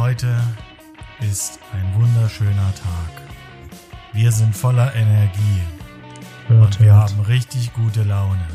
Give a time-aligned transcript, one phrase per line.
[0.00, 0.42] Heute
[1.20, 3.22] ist ein wunderschöner Tag.
[4.14, 5.60] Wir sind voller Energie
[6.48, 8.48] und wir haben richtig gute Laune.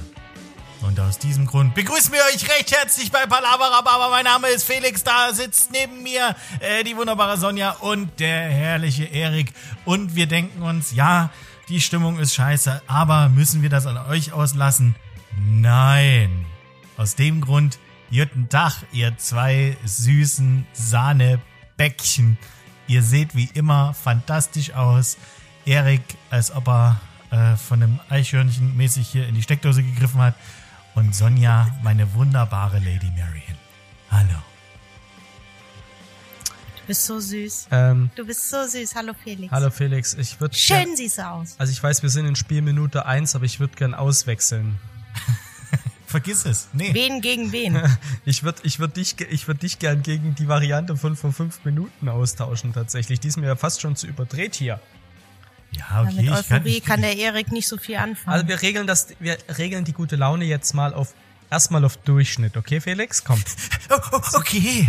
[0.81, 4.09] Und aus diesem Grund begrüßen wir euch recht herzlich bei Palaverababa.
[4.09, 9.03] Mein Name ist Felix, da sitzt neben mir äh, die wunderbare Sonja und der herrliche
[9.03, 9.53] Erik.
[9.85, 11.29] Und wir denken uns, ja,
[11.69, 14.95] die Stimmung ist scheiße, aber müssen wir das an euch auslassen?
[15.37, 16.47] Nein.
[16.97, 17.77] Aus dem Grund,
[18.15, 22.37] guten Tag, ihr zwei süßen Sahnebäckchen.
[22.87, 25.17] Ihr seht wie immer fantastisch aus.
[25.65, 27.01] Erik, als ob er
[27.31, 30.35] äh, von einem Eichhörnchen mäßig hier in die Steckdose gegriffen hat.
[30.93, 33.57] Und Sonja, meine wunderbare Lady Marian.
[34.09, 34.39] Hallo.
[36.77, 37.67] Du bist so süß.
[37.71, 38.95] Ähm, Du bist so süß.
[38.95, 39.51] Hallo Felix.
[39.51, 41.55] hallo Felix, ich würde Schön siehst du aus.
[41.57, 44.79] Also ich weiß, wir sind in Spielminute 1, aber ich würde gern auswechseln.
[46.15, 46.69] Vergiss es.
[46.71, 46.93] Nee.
[46.93, 47.77] Wen gegen wen?
[48.25, 51.65] Ich würde ich würd dich, ich würd dich gern gegen die Variante von vor fünf
[51.65, 53.19] Minuten austauschen tatsächlich.
[53.19, 54.79] Die ist mir ja fast schon zu überdreht hier.
[55.71, 56.21] Ja, Mit okay.
[56.21, 58.33] Ich kann, Euphorie ich, kann der Erik nicht so viel anfangen.
[58.33, 61.13] Also wir regeln das, wir regeln die gute Laune jetzt mal auf,
[61.51, 63.25] erstmal auf Durchschnitt, okay Felix?
[63.25, 63.43] Komm,
[63.89, 64.87] oh, oh, okay.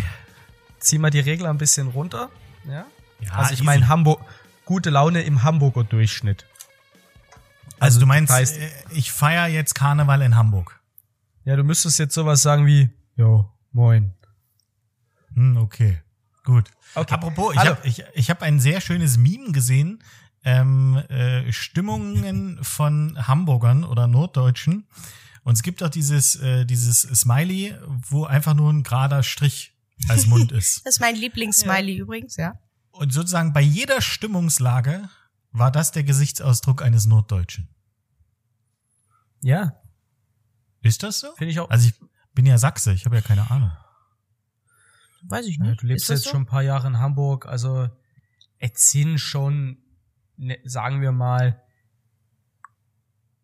[0.79, 2.31] zieh mal die Regler ein bisschen runter.
[2.69, 2.87] Ja?
[3.21, 4.21] Ja, also ich meine Hamburg,
[4.65, 6.47] gute Laune im Hamburger Durchschnitt.
[7.81, 10.76] Also du meinst, heißt- äh, ich feier jetzt Karneval in Hamburg.
[11.47, 14.13] Ja, du müsstest jetzt sowas sagen wie, jo, moin.
[15.33, 16.03] Hm, okay.
[16.43, 16.69] Gut.
[16.97, 17.15] Okay.
[17.15, 20.03] Apropos, ich habe ich, ich hab ein sehr schönes Meme gesehen.
[20.43, 24.89] Ähm, äh, Stimmungen von Hamburgern oder Norddeutschen.
[25.45, 29.73] Und es gibt auch dieses, äh, dieses Smiley, wo einfach nur ein gerader Strich
[30.09, 30.85] als Mund ist.
[30.85, 32.59] das ist mein Lieblingssmiley übrigens, ja.
[32.91, 35.09] Und sozusagen bei jeder Stimmungslage
[35.53, 37.69] war das der Gesichtsausdruck eines Norddeutschen.
[39.43, 39.77] Ja,
[40.89, 41.33] Ist das so?
[41.37, 41.71] finde ich auch.
[41.71, 41.95] Also ich
[42.35, 43.71] bin ja Sachse, ich habe ja keine Ahnung.
[45.23, 45.83] Weiß ich Ja, nicht.
[45.83, 46.31] du lebst jetzt so?
[46.31, 47.89] schon ein paar Jahre in Hamburg, also
[48.59, 49.79] es sind schon,
[50.37, 51.61] ne, sagen wir mal,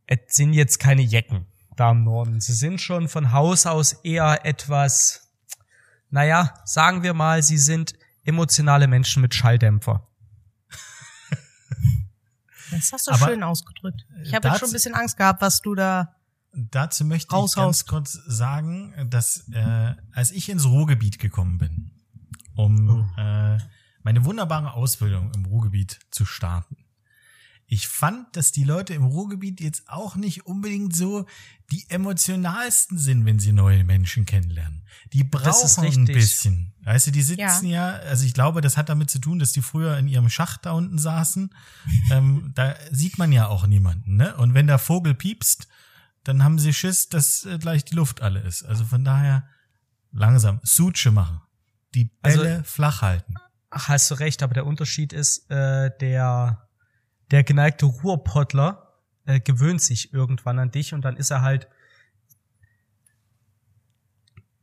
[0.07, 2.41] es sind jetzt keine Jecken da im Norden.
[2.41, 5.33] Sie sind schon von Haus aus eher etwas,
[6.11, 10.07] naja, sagen wir mal, sie sind emotionale Menschen mit Schalldämpfer.
[12.71, 14.07] Das hast du Aber, schön ausgedrückt.
[14.23, 16.15] Ich habe jetzt schon ein bisschen Angst gehabt, was du da.
[16.55, 17.87] Dazu möchte ich Raus, ganz raus.
[17.87, 21.91] kurz sagen, dass äh, als ich ins Ruhrgebiet gekommen bin,
[22.55, 23.59] um äh,
[24.03, 26.77] meine wunderbare Ausbildung im Ruhrgebiet zu starten,
[27.73, 31.25] ich fand, dass die Leute im Ruhrgebiet jetzt auch nicht unbedingt so
[31.71, 34.83] die emotionalsten sind, wenn sie neue Menschen kennenlernen.
[35.15, 36.75] Die brauchen ein bisschen.
[36.85, 37.93] Weißt du, die sitzen ja.
[37.93, 40.73] also ich glaube, das hat damit zu tun, dass die früher in ihrem Schacht da
[40.73, 41.49] unten saßen.
[42.11, 44.37] ähm, da sieht man ja auch niemanden, ne?
[44.37, 45.67] Und wenn der Vogel piepst,
[46.25, 48.63] dann haben sie Schiss, dass äh, gleich die Luft alle ist.
[48.65, 49.49] Also von daher
[50.13, 51.41] langsam Suche machen.
[51.95, 53.35] Die Also- Bälle flach halten.
[53.71, 56.69] Ach, hast du recht, aber der Unterschied ist, äh, der,
[57.31, 58.93] der geneigte Ruhrpottler
[59.25, 61.69] äh, gewöhnt sich irgendwann an dich und dann ist er halt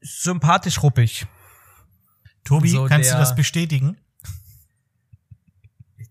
[0.02, 1.26] sympathisch ruppig.
[2.44, 3.98] Tobi, So kannst du der- das bestätigen?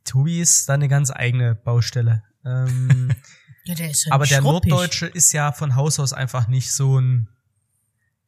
[0.04, 2.22] Tobi ist da eine ganz eigene Baustelle.
[2.44, 3.10] Ähm,
[3.68, 4.70] Ja, der ist ja aber der schruppig.
[4.70, 7.28] Norddeutsche ist ja von Haus aus einfach nicht so ein.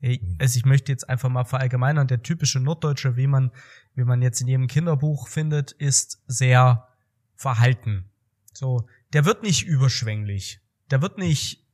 [0.03, 3.51] Ey, Also ich möchte jetzt einfach mal verallgemeinern, der typische Norddeutsche, wie man,
[3.95, 6.89] wie man jetzt in jedem Kinderbuch findet, ist sehr
[7.37, 8.11] verhalten.
[8.53, 10.61] So, der wird nicht überschwänglich.
[10.91, 11.65] Der wird nicht.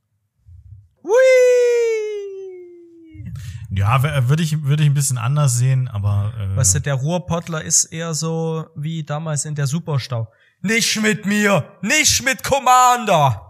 [1.03, 1.12] Hui!
[3.71, 6.94] Ja, w- würde ich, würde ich ein bisschen anders sehen, aber äh, Weißt du, der
[6.94, 10.31] Ruhrpottler ist eher so wie damals in der Superstau.
[10.62, 13.46] Nicht mit mir, nicht mit Commander.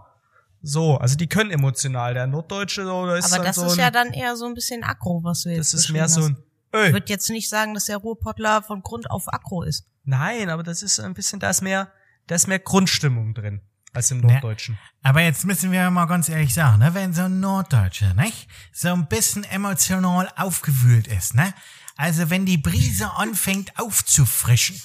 [0.61, 2.13] So, also die können emotional.
[2.13, 4.45] Der Norddeutsche, so, da ist Aber dann das so ist ein, ja dann eher so
[4.45, 6.37] ein bisschen aggro, was du jetzt das ist mehr so ein,
[6.73, 9.85] Ich Öh, würde jetzt nicht sagen, dass der Ruhrpottler von Grund auf aggro ist.
[10.03, 11.91] nein, aber das ist ein bisschen, da ist mehr,
[12.27, 13.61] da ist mehr Grundstimmung drin
[13.93, 14.33] als im Ne.
[14.33, 14.77] Norddeutschen.
[15.03, 18.89] Aber jetzt müssen wir mal ganz ehrlich sagen, ne, wenn so ein Norddeutscher, nicht, so
[18.89, 21.53] ein bisschen emotional aufgewühlt ist, ne,
[21.95, 24.79] also wenn die Brise anfängt aufzufrischen,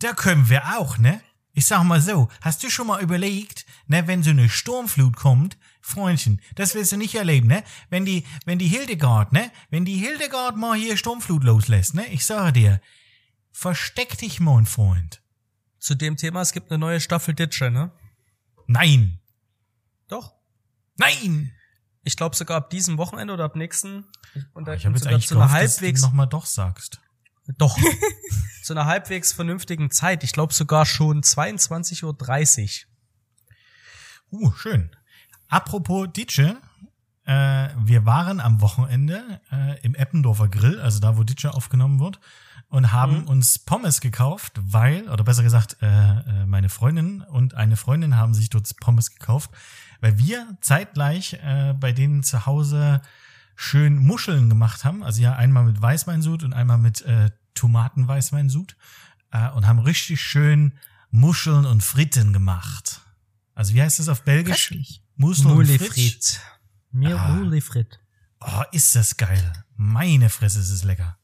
[0.00, 1.20] da können wir auch, ne?
[1.58, 5.58] Ich sag mal so, hast du schon mal überlegt, ne, wenn so eine Sturmflut kommt,
[5.80, 7.64] Freundchen, das willst du nicht erleben, ne?
[7.90, 12.24] Wenn die, wenn die Hildegard, ne, wenn die Hildegard mal hier Sturmflut loslässt, ne, ich
[12.24, 12.80] sage dir,
[13.50, 15.20] versteck dich, mein Freund.
[15.80, 17.90] Zu dem Thema, es gibt eine neue Staffel Ditsche, ne?
[18.68, 19.18] Nein,
[20.06, 20.34] Doch.
[20.96, 21.52] nein!
[22.04, 24.04] Ich glaube sogar ab diesem Wochenende oder ab nächsten.
[24.54, 27.00] Und da Ich habe jetzt eigentlich zu gehofft, dass du halbwegs noch mal doch sagst.
[27.56, 27.76] Doch.
[28.62, 30.22] zu einer halbwegs vernünftigen Zeit.
[30.24, 32.84] Ich glaube sogar schon 22.30
[34.30, 34.40] Uhr.
[34.40, 34.90] Uh, schön.
[35.48, 36.58] Apropos Ditsche,
[37.24, 42.20] äh, wir waren am Wochenende äh, im Eppendorfer Grill, also da, wo Ditcher aufgenommen wird,
[42.68, 43.28] und haben Mhm.
[43.28, 48.34] uns Pommes gekauft, weil, oder besser gesagt, äh, äh, meine Freundin und eine Freundin haben
[48.34, 49.50] sich dort Pommes gekauft,
[50.02, 53.00] weil wir zeitgleich äh, bei denen zu Hause
[53.56, 55.02] schön Muscheln gemacht haben.
[55.02, 58.76] Also ja, einmal mit Weißweinsud und einmal mit äh, Tomatenweißweinsud
[59.32, 60.78] äh, und haben richtig schön
[61.10, 63.00] Muscheln und Fritten gemacht.
[63.54, 64.68] Also wie heißt das auf Belgisch?
[64.68, 65.02] Köstlich.
[65.16, 65.92] Muscheln und Moule Fritz?
[65.92, 66.40] Frit.
[66.92, 67.28] Mir Ah.
[67.34, 67.98] Moule Frit.
[68.40, 69.52] Oh, ist das geil.
[69.76, 71.18] Meine Fresse, ist es lecker.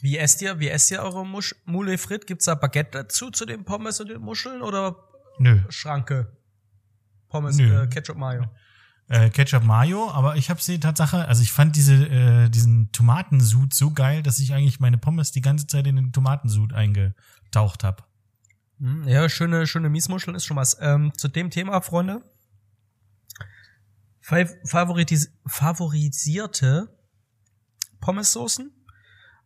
[0.00, 2.26] Wie esst ihr, wie esst ihr eure Musch Moule Frit?
[2.26, 4.96] Gibt's da Baguette dazu, zu den Pommes und den Muscheln oder
[5.38, 5.62] Nö.
[5.70, 6.36] Schranke?
[7.28, 7.82] Pommes, Nö.
[7.82, 8.50] äh, Ketchup, Mayo.
[9.12, 13.74] Äh, Ketchup Mayo, aber ich habe sie Tatsache, also ich fand diese äh, diesen Tomatensud
[13.74, 18.04] so geil, dass ich eigentlich meine Pommes die ganze Zeit in den Tomatensud eingetaucht habe.
[18.78, 20.76] Mhm, Ja, schöne, schöne Miesmuscheln ist schon was.
[20.80, 22.22] Ähm, zu dem Thema, Freunde.
[24.20, 26.88] Fa- Favoritis favorisierte
[28.00, 28.70] Pommessoßen.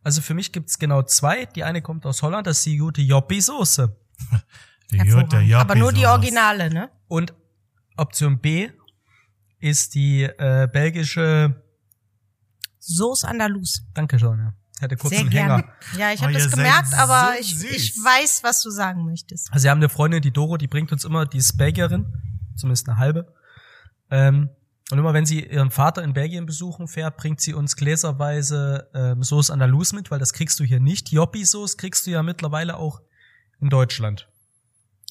[0.03, 1.45] Also für mich gibt's genau zwei.
[1.47, 3.95] Die eine kommt aus Holland, das ist die gute Joppi-Soße.
[4.91, 5.33] Die Hervorragend.
[5.33, 6.05] Jutta Joppi Aber nur die.
[6.05, 6.91] Originale, ne?
[7.07, 7.33] Und
[7.97, 8.69] Option B
[9.65, 11.61] ist die äh, belgische,
[12.79, 13.83] Soße Andalus.
[13.93, 14.53] danke schon, ja.
[14.81, 15.55] Hatte kurz Sehr einen gerne.
[15.55, 15.73] Hänger.
[15.97, 19.05] Ja, ich Oh, habe ihr das gemerkt, aber so ich, ich weiß, was du sagen
[19.05, 19.51] möchtest.
[19.51, 22.05] Also wir haben eine Freundin, die Doro, die bringt uns immer, die ist Belgierin,
[22.57, 23.33] zumindest eine halbe.
[24.11, 24.49] Ähm,
[24.91, 29.23] und immer wenn sie ihren Vater in Belgien besuchen fährt, bringt sie uns gläserweise ähm,
[29.23, 31.11] Sauce Andalus mit, weil das kriegst du hier nicht.
[31.11, 33.01] Joppi-Sauce kriegst du ja mittlerweile auch
[33.61, 34.29] in Deutschland.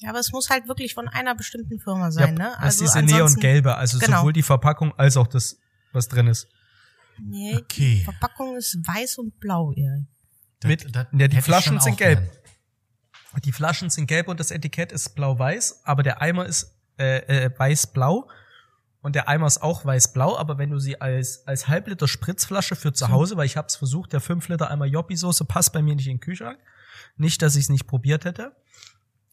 [0.01, 2.53] Ja, aber es muss halt wirklich von einer bestimmten Firma sein, ne?
[2.61, 4.19] Das ist diese ansonsten- neongelbe, also Genau.
[4.19, 5.57] sowohl die Verpackung als auch das,
[5.93, 6.47] was drin ist.
[7.17, 7.97] Nee, Okay.
[7.99, 10.05] die Verpackung ist weiß und blau, Erik.
[10.59, 12.19] Das- Mit- das ja, die Flaschen sind gelb.
[12.19, 13.41] gern.
[13.43, 17.51] Die Flaschen sind gelb und das Etikett ist blau-weiß, aber der Eimer ist äh, äh,
[17.59, 18.29] weiß-blau
[19.01, 22.93] und der Eimer ist auch weiß-blau, aber wenn du sie als als Halbliter Spritzflasche für
[22.93, 25.95] zu Hause, weil ich habe es versucht, der 5 Liter Eimer Joppi-Soße passt bei mir
[25.95, 26.57] nicht in den Kühlschrank.
[27.17, 28.55] Nicht, dass ich es nicht probiert hätte.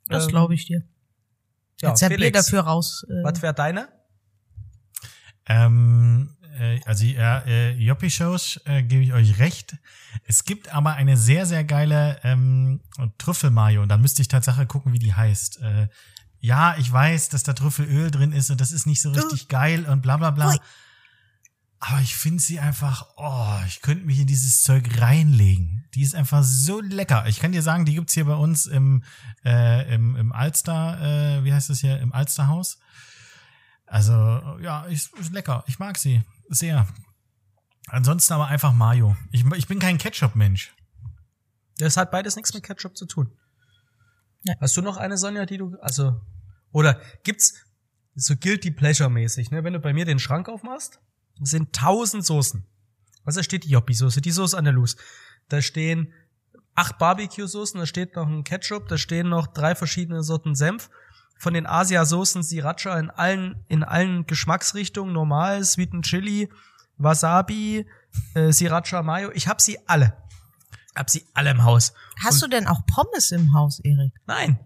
[0.08, 0.82] Das Ähm, glaube ich dir.
[1.80, 3.04] Ja, Jetzt Bier Felix, dafür raus.
[3.08, 3.88] Äh, was wäre deine?
[5.46, 9.76] Ähm, äh, also ja, äh, Joppi-Shows äh, gebe ich euch recht.
[10.24, 12.80] Es gibt aber eine sehr, sehr geile ähm,
[13.18, 13.82] Trüffelmayo.
[13.82, 15.60] Und da müsste ich Tatsache gucken, wie die heißt.
[15.60, 15.88] Äh,
[16.38, 19.86] ja, ich weiß, dass da Trüffelöl drin ist und das ist nicht so richtig geil
[19.86, 20.50] und bla bla bla.
[20.50, 20.58] Ui.
[21.84, 25.84] Aber ich finde sie einfach, oh, ich könnte mich in dieses Zeug reinlegen.
[25.94, 27.26] Die ist einfach so lecker.
[27.26, 29.02] Ich kann dir sagen, die gibt's hier bei uns im,
[29.44, 32.78] äh, im, im Alster, äh, wie heißt das hier, im Alsterhaus.
[33.84, 34.12] Also,
[34.60, 35.64] ja, ist, ist lecker.
[35.66, 36.86] Ich mag sie sehr.
[37.88, 39.16] Ansonsten aber einfach Mayo.
[39.32, 40.72] Ich, ich bin kein Ketchup-Mensch.
[41.78, 43.36] Das hat beides nichts mit Ketchup zu tun.
[44.44, 44.54] Ja.
[44.60, 46.20] Hast du noch eine Sonja, die du also
[46.70, 47.54] oder gibt's
[48.14, 51.00] so guilty pleasure mäßig, ne, wenn du bei mir den Schrank aufmachst,
[51.40, 52.64] sind tausend Soßen.
[53.24, 54.96] Was da steht die Joppi Soße, die Soße Andalus.
[55.48, 56.12] Da stehen
[56.74, 60.90] acht Barbecue Soßen, da steht noch ein Ketchup, da stehen noch drei verschiedene Sorten Senf.
[61.38, 66.48] Von den Asia Soßen Sriracha in allen in allen Geschmacksrichtungen, normal, Sweet and Chili,
[66.98, 67.86] Wasabi,
[68.34, 70.16] äh, Sriracha Mayo, ich hab sie alle.
[70.94, 71.94] Hab sie alle im Haus.
[72.22, 74.12] Hast du denn auch Pommes im Haus, Erik?
[74.26, 74.58] Nein.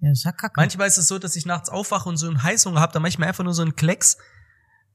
[0.00, 0.54] Ja, ist ja kacke.
[0.56, 3.10] Manchmal ist es so, dass ich nachts aufwache und so einen Heißhunger habe, dann mache
[3.10, 4.18] ich mir einfach nur so einen Klecks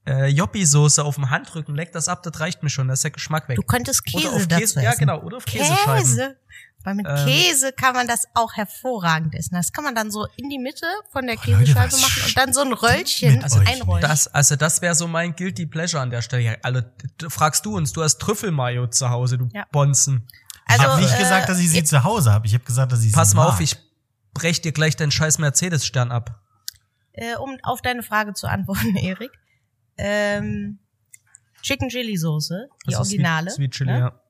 [0.06, 3.10] äh, Joppi-Soße auf dem Handrücken, leck das ab, das reicht mir schon, da ist der
[3.10, 3.56] Geschmack weg.
[3.56, 4.82] du könntest Käse oder auf dazu Käse, essen.
[4.82, 6.02] ja genau, oder auf Käsescheiben.
[6.02, 6.36] Käse.
[6.86, 9.54] Weil mit Ähm, Käse kann man das auch hervorragend essen.
[9.54, 12.22] Das kann man dann so in die Mitte von der Oh, Leute, Käsescheibe was machen
[12.26, 14.02] und dann so ein Röllchen euch einrollen.
[14.02, 16.42] Das, also das wäre so mein guilty pleasure an der Stelle.
[16.42, 16.82] Ja, also,
[17.30, 19.64] fragst du uns, du hast Trüffelmayo zu Hause, du Ja.
[19.72, 20.28] Bonzen.
[20.28, 22.46] Ich Also, habe nicht äh, gesagt, dass ich sie zu Hause habe.
[22.46, 23.54] Ich habe gesagt, dass ich Pass sie mal mag.
[23.54, 23.76] auf, ich
[24.34, 26.42] brech dir gleich deinen scheiß Mercedes-Stern ab.
[27.12, 29.30] äh, um auf deine Frage zu antworten, Erik.
[29.96, 30.78] Ähm,
[31.62, 33.98] Chicken Chili Soße, die Also Originale, Sweet, Sweet Chili, ne?
[33.98, 34.20] ja.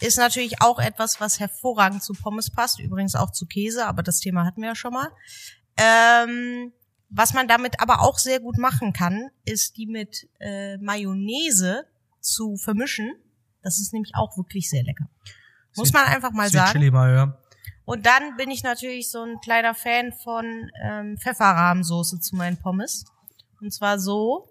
[0.00, 2.80] ist natürlich auch etwas, was hervorragend zu Pommes passt.
[2.80, 5.08] Übrigens auch zu Käse, aber das Thema hatten wir ja schon mal.
[5.76, 6.72] Ähm,
[7.10, 11.86] was man damit aber auch sehr gut machen kann, ist die mit äh, Mayonnaise
[12.20, 13.14] zu vermischen.
[13.62, 15.08] Das ist nämlich auch wirklich sehr lecker.
[15.76, 16.72] Muss man einfach mal Sweet sagen.
[16.72, 17.38] Chili Mayo, ja.
[17.84, 23.06] Und dann bin ich natürlich so ein kleiner Fan von ähm, Pfefferrahmsoße zu meinen Pommes.
[23.62, 24.50] Und zwar so,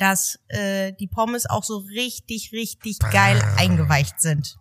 [0.00, 4.56] dass äh, die Pommes auch so richtig, richtig geil eingeweicht sind.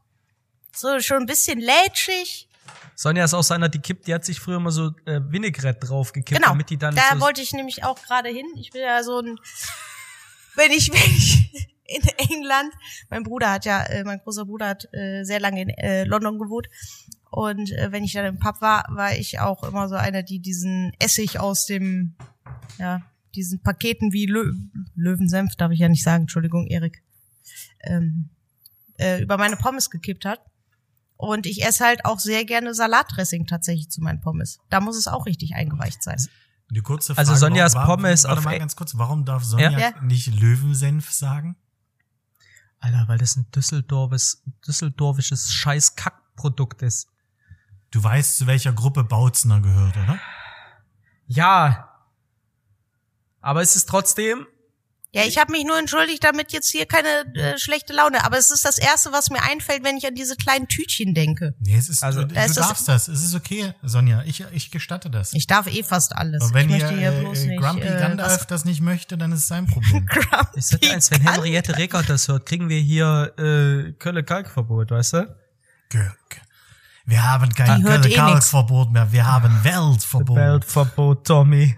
[0.76, 2.48] So schon ein bisschen lätschig.
[2.96, 5.88] Sonja ist auch so einer, die kippt, die hat sich früher immer so äh, Vinaigrette
[5.88, 6.50] draufgekippt, Genau.
[6.52, 8.46] damit die dann Da so, wollte ich nämlich auch gerade hin.
[8.58, 9.38] Ich bin ja so ein,
[10.56, 11.50] wenn ich, wenn ich
[11.86, 12.74] in England,
[13.10, 16.38] mein Bruder hat ja, äh, mein großer Bruder hat äh, sehr lange in äh, London
[16.38, 16.68] gewohnt.
[17.32, 20.40] Und äh, wenn ich dann im Pub war, war ich auch immer so einer, die
[20.40, 22.16] diesen Essig aus dem,
[22.78, 23.02] ja,
[23.36, 24.54] diesen Paketen wie Lö
[24.96, 27.04] Löwensenf, darf ich ja nicht sagen, Entschuldigung, Erik,
[27.82, 28.30] ähm,
[28.98, 30.42] äh, über meine Pommes gekippt hat.
[31.18, 34.60] Und ich esse halt auch sehr gerne Salatdressing tatsächlich zu meinen Pommes.
[34.70, 36.18] Da muss es auch richtig eingeweicht sein.
[36.72, 39.44] Die kurze Also Frage, Sonjas warum- Pommes warte auf mal E- ganz kurz, warum darf
[39.44, 40.02] Sonja Ja.
[40.02, 41.58] nicht Löwensenf sagen?
[42.80, 47.08] Alter, weil das ein Düsseldorfes, düsseldorfisches scheiß Kackprodukt ist.
[47.92, 50.20] Du weißt, zu welcher Gruppe Bautzner gehört, oder?
[51.28, 51.89] Ja.
[53.42, 54.46] Aber es ist trotzdem,
[55.12, 58.24] Ja, ich habe mich nur entschuldigt, damit jetzt hier keine äh, schlechte Laune.
[58.26, 61.56] Aber es ist das Erste, was mir einfällt, wenn ich an diese kleinen Tütchen denke.
[61.60, 63.08] Nee, es ist, Also, du, du ist das- darfst das.
[63.08, 64.22] Es ist okay, Sonja.
[64.26, 65.34] Ich, ich gestatte das.
[65.34, 66.44] Ich darf eh fast alles.
[66.44, 67.60] Und wenn ich ihr möchte hier äh, bloß äh, nicht.
[67.62, 70.08] Grumpy äh, Gandalf das nicht möchte, dann ist es sein Problem.
[70.56, 71.22] ich sag dir eins, wenn.
[71.22, 75.36] Henriette Reker das hört, kriegen wir hier äh, Kölle-Kalkverbot, weißt du?
[75.92, 76.12] Gö-
[77.10, 80.38] Wir haben kein eh Kalkverbot mehr, wir haben Weltverbot.
[80.38, 81.76] Weltverbot, Tommy.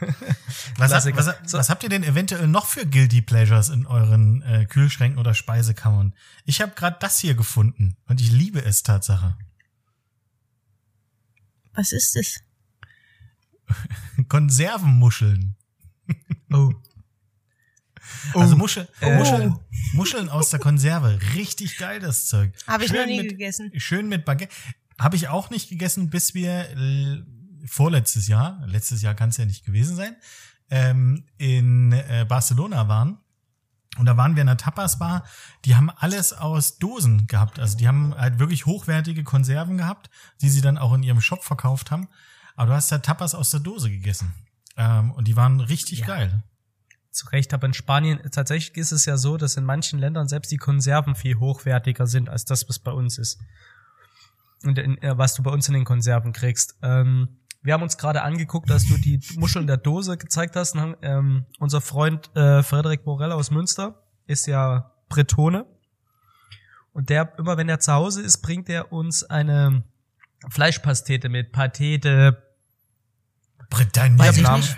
[0.00, 1.16] Was, habt, Klassiker.
[1.16, 5.32] was, was habt ihr denn eventuell noch für Guilty Pleasures in euren äh, Kühlschränken oder
[5.32, 6.12] Speisekammern?
[6.44, 9.36] Ich habe gerade das hier gefunden und ich liebe es Tatsache.
[11.74, 12.40] Was ist es?
[14.28, 15.54] Konservenmuscheln.
[16.52, 16.72] Oh.
[18.34, 19.16] Also Muschel, Äh.
[19.18, 19.56] Muscheln,
[19.92, 21.18] Muscheln aus der Konserve.
[21.34, 22.52] Richtig geil, das Zeug.
[22.66, 23.70] Habe ich Schön noch nie mit, gegessen.
[23.76, 24.52] Schön mit Baguette.
[24.98, 27.22] Habe ich auch nicht gegessen, bis wir äh,
[27.66, 30.16] vorletztes Jahr, letztes Jahr kann es ja nicht gewesen sein,
[30.70, 33.18] ähm, in äh, Barcelona waren.
[33.98, 35.22] Und da waren wir in einer Tapas-Bar,
[35.66, 37.58] die haben alles aus Dosen gehabt.
[37.58, 40.08] Also die haben halt wirklich hochwertige Konserven gehabt,
[40.40, 42.08] die sie dann auch in ihrem Shop verkauft haben.
[42.56, 44.32] Aber du hast ja Tapas aus der Dose gegessen.
[44.78, 46.06] Ähm, und die waren richtig Ja.
[46.06, 46.42] geil.
[47.12, 50.50] Zu Recht, aber in Spanien, tatsächlich ist es ja so, dass in manchen Ländern selbst
[50.50, 53.38] die Konserven viel hochwertiger sind als das, was bei uns ist.
[54.64, 56.76] Und in, äh, was du bei uns in den Konserven kriegst.
[56.82, 57.28] Ähm,
[57.62, 60.74] wir haben uns gerade angeguckt, dass du die Muscheln der Dose gezeigt hast.
[60.74, 65.66] Haben, ähm, unser Freund äh, Frederik Borella aus Münster ist ja Bretone.
[66.92, 69.84] Und der, immer wenn er zu Hause ist, bringt er uns eine
[70.48, 72.42] Fleischpastete mit Patete,
[73.70, 74.18] Britannia.
[74.18, 74.76] Weiß ich nicht.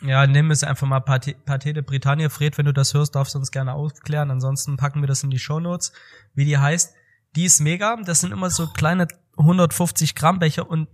[0.00, 2.28] Ja, nimm es einfach mal Pate, de Britannia.
[2.28, 4.30] Fred, wenn du das hörst, darfst du uns gerne aufklären.
[4.30, 5.92] Ansonsten packen wir das in die Shownotes,
[6.34, 6.94] wie die heißt.
[7.36, 7.96] Die ist mega.
[8.04, 10.88] Das sind immer so kleine 150 Gramm Becher und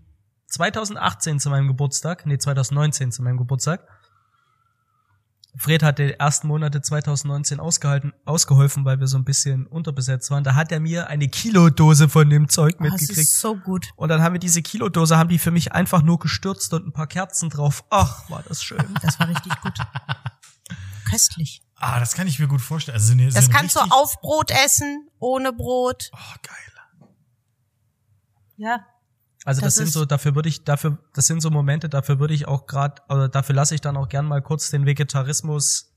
[0.47, 3.87] 2018 zu meinem Geburtstag, nee, 2019 zu meinem Geburtstag.
[5.57, 10.43] Fred hat die ersten Monate 2019 ausgehalten, ausgeholfen, weil wir so ein bisschen unterbesetzt waren.
[10.43, 13.19] Da hat er mir eine Kilodose von dem Zeug Oh, das mitgekriegt.
[13.29, 13.91] ist so gut.
[13.95, 16.93] Und dann haben wir diese Kilodose, haben die für mich einfach nur gestürzt und ein
[16.93, 17.85] paar Kerzen drauf.
[17.91, 18.85] Ach, war das schön.
[19.03, 19.75] Das war richtig gut.
[21.09, 21.63] Köstlich.
[21.77, 22.95] Ah, das kann ich mir gut vorstellen.
[22.97, 26.11] Also, so eine, Das so kannst du auf Brot essen, ohne Brot.
[26.13, 27.09] Oh, geil.
[28.57, 28.87] Ja.
[29.47, 32.33] Also das, Das sind so, dafür würde ich, dafür, das sind so Momente, dafür würde
[32.35, 35.93] ich auch gerade, oder dafür lasse ich dann auch gern mal kurz den Vegetarismus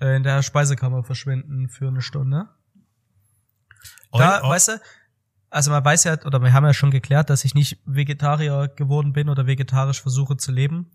[0.00, 2.48] äh, in der Speisekammer verschwinden für eine Stunde.
[4.12, 4.80] Da, Eu- eu- weißt du,
[5.50, 9.12] also man weiß ja, oder wir haben ja schon geklärt, dass ich nicht Vegetarier geworden
[9.12, 10.90] bin oder vegetarisch versuche zu leben,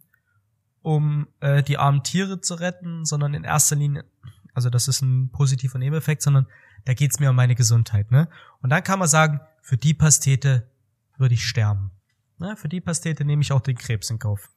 [0.82, 4.06] um äh, die armen Tiere zu retten, sondern in erster Linie,
[4.54, 6.48] also das ist ein positiver Nebeneffekt, sondern
[6.86, 8.28] da geht's mir um meine Gesundheit, ne?
[8.62, 10.70] Und dann kann man sagen, für die Pastete
[11.18, 11.92] würde ich sterben.
[12.40, 12.56] Ne?
[12.58, 14.50] Für die Pastete nehme ich auch den Krebs in Kauf.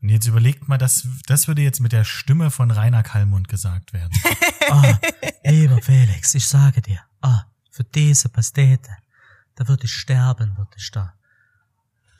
[0.00, 3.92] Und jetzt überlegt mal, das, das würde jetzt mit der Stimme von Rainer Kallmund gesagt
[3.92, 4.12] werden.
[4.70, 4.98] Ah,
[5.44, 8.90] lieber Felix, ich sage dir, ah, für diese Pastete,
[9.54, 11.14] da würde ich sterben, würde ich da.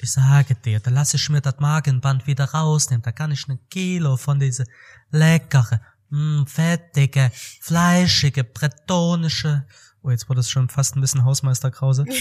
[0.01, 3.59] Ich sage dir, da lasse ich mir das Magenband wieder rausnehmen, da kann ich ein
[3.69, 4.65] Kilo von diese
[5.11, 7.31] leckere, mh, fettige,
[7.61, 9.67] fleischige, bretonische,
[10.03, 12.05] oh, jetzt wurde es schon fast ein bisschen Hausmeister Krause.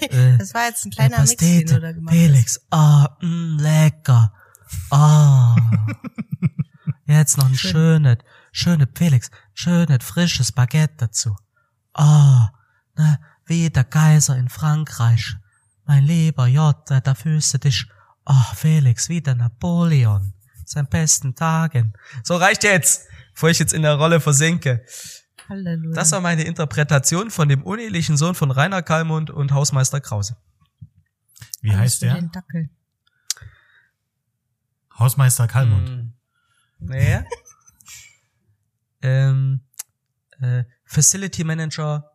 [0.00, 2.14] Äh, Das war jetzt ein kleiner Mix, den du da gemacht.
[2.14, 4.32] Felix, ah, mh, lecker.
[4.90, 5.56] Ah.
[7.06, 7.70] Jetzt noch ein Schön.
[7.72, 8.18] schönes,
[8.52, 11.36] schönes, Felix, schönes, frisches Baguette dazu.
[11.92, 12.48] Ah,
[12.96, 15.34] ne, wie der Kaiser in Frankreich.
[15.84, 17.86] Mein lieber J, da fühlst du dich,
[18.24, 20.32] ah, Felix, wie der Napoleon.
[20.64, 21.92] Seinen besten Tagen.
[22.22, 23.02] So reicht jetzt,
[23.34, 24.82] bevor ich jetzt in der Rolle versinke.
[25.48, 25.94] Halleluja.
[25.94, 30.36] Das war meine Interpretation von dem unehelichen Sohn von Rainer Kallmund und Hausmeister Krause.
[31.60, 32.14] Wie Alles heißt der?
[32.14, 32.70] Den Dackel.
[34.98, 35.90] Hausmeister Kallmund.
[35.90, 36.14] Mm.
[36.78, 37.24] Nee.
[39.02, 39.60] ähm,
[40.40, 42.10] äh, Facility Manager.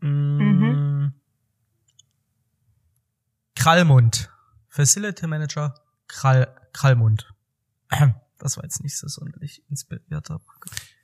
[0.00, 1.12] Mhm.
[3.54, 4.30] Krallmund.
[4.68, 5.74] Facility Manager
[6.08, 7.32] Krall, Krallmund.
[8.42, 10.28] Das war jetzt nicht so sonderlich inspiriert.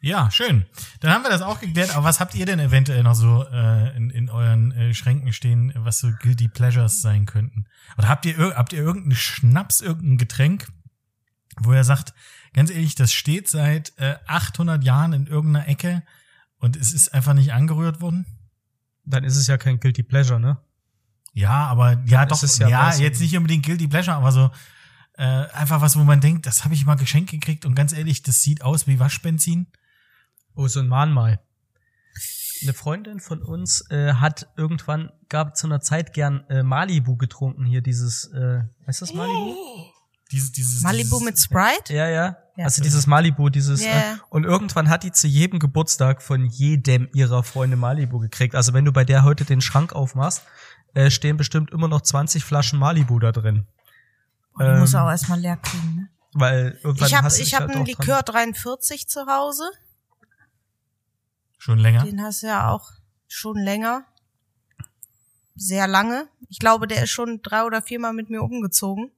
[0.00, 0.66] Ja, schön.
[0.98, 1.94] Dann haben wir das auch geklärt.
[1.94, 5.72] Aber was habt ihr denn eventuell noch so äh, in, in euren äh, Schränken stehen,
[5.76, 7.66] was so Guilty Pleasures sein könnten?
[7.96, 10.66] Oder habt ihr, habt ihr irgendeinen Schnaps, irgendein Getränk,
[11.60, 12.12] wo er sagt,
[12.54, 16.02] ganz ehrlich, das steht seit äh, 800 Jahren in irgendeiner Ecke
[16.58, 18.26] und es ist einfach nicht angerührt worden?
[19.04, 20.58] Dann ist es ja kein Guilty Pleasure, ne?
[21.34, 24.50] Ja, aber ja Dann doch, ja, ja jetzt nicht unbedingt Guilty Pleasure, aber so
[25.18, 28.22] äh, einfach was, wo man denkt, das habe ich mal geschenkt gekriegt und ganz ehrlich,
[28.22, 29.66] das sieht aus wie Waschbenzin.
[30.54, 31.40] Oh, so ein Mahnmal.
[32.62, 37.64] Eine Freundin von uns äh, hat irgendwann, gab zu einer Zeit gern äh, Malibu getrunken,
[37.64, 39.56] hier dieses, äh, heißt das Malibu?
[40.30, 41.94] Dieses, dieses, Malibu dieses, mit Sprite?
[41.94, 42.36] Ja, ja.
[42.56, 42.64] Ja.
[42.64, 43.90] Also dieses Malibu, dieses Ja.
[43.90, 48.54] äh, und irgendwann hat die zu jedem Geburtstag von jedem ihrer Freunde Malibu gekriegt.
[48.54, 50.42] Also wenn du bei der heute den Schrank aufmachst,
[50.94, 53.66] äh, stehen bestimmt immer noch 20 Flaschen Malibu da drin.
[54.58, 56.08] Oh, die muss Ähm, er auch erstmal leer kriegen, ne?
[56.34, 59.70] Weil irgendwann Ich habe ich hab halt einen Likör 43 zu Hause.
[61.58, 62.04] Schon länger.
[62.04, 62.90] Den hast du ja auch
[63.26, 64.04] schon länger.
[65.56, 66.28] Sehr lange.
[66.48, 69.10] Ich glaube, der ist schon drei oder viermal mit mir umgezogen.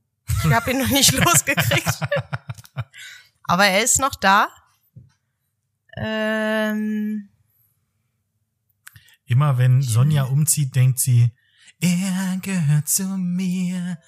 [0.45, 2.01] Ich habe ihn noch nicht losgekriegt.
[3.45, 4.49] Aber er ist noch da.
[5.97, 7.29] Ähm,
[9.27, 11.31] Immer wenn Sonja umzieht, denkt sie,
[11.81, 13.99] er gehört zu mir.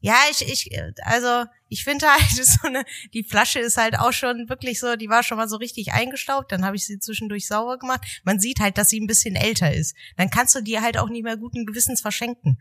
[0.00, 0.70] Ja, ich, ich,
[1.04, 5.08] also ich finde halt so eine, die Flasche ist halt auch schon wirklich so, die
[5.08, 8.20] war schon mal so richtig eingestaubt, dann habe ich sie zwischendurch sauber gemacht.
[8.24, 9.96] Man sieht halt, dass sie ein bisschen älter ist.
[10.16, 12.58] Dann kannst du die halt auch nicht mehr guten Gewissens verschenken.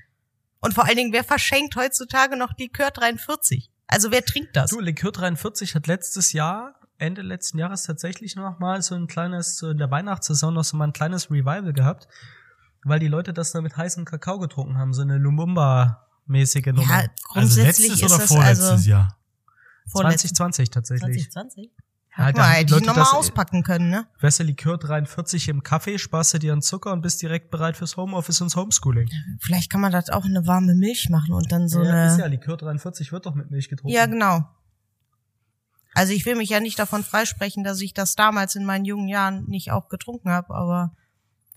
[0.60, 3.70] Und vor allen Dingen, wer verschenkt heutzutage noch Likör 43?
[3.86, 4.72] Also wer trinkt das?
[4.72, 9.58] Du, Likör 43 hat letztes Jahr, Ende letzten Jahres tatsächlich noch mal so ein kleines,
[9.58, 12.08] so in der Weihnachtssaison noch so mal ein kleines Revival gehabt,
[12.84, 15.18] weil die Leute das da mit heißem Kakao getrunken haben, so eine
[16.28, 16.90] Lumumba-mäßige Nummer.
[16.90, 19.18] Ja, Also grundsätzlich letztes ist oder vorletztes also Jahr?
[19.88, 21.32] vorletztes 2020 tatsächlich.
[21.32, 21.72] 2020.
[22.18, 24.08] Ja, da mal, die hätte ich Leute noch mal das- auspacken können, ne?
[24.20, 27.96] Du, Likör 43 im Kaffee, sparst du dir einen Zucker und bist direkt bereit fürs
[27.96, 29.08] Homeoffice und Homeschooling.
[29.40, 32.18] Vielleicht kann man das auch in eine warme Milch machen und dann so ja, ist
[32.18, 32.36] ja, eine.
[32.36, 33.94] Likör 43 wird doch mit Milch getrunken.
[33.94, 34.50] Ja, genau.
[35.94, 39.08] Also ich will mich ja nicht davon freisprechen, dass ich das damals in meinen jungen
[39.08, 40.96] Jahren nicht auch getrunken habe, aber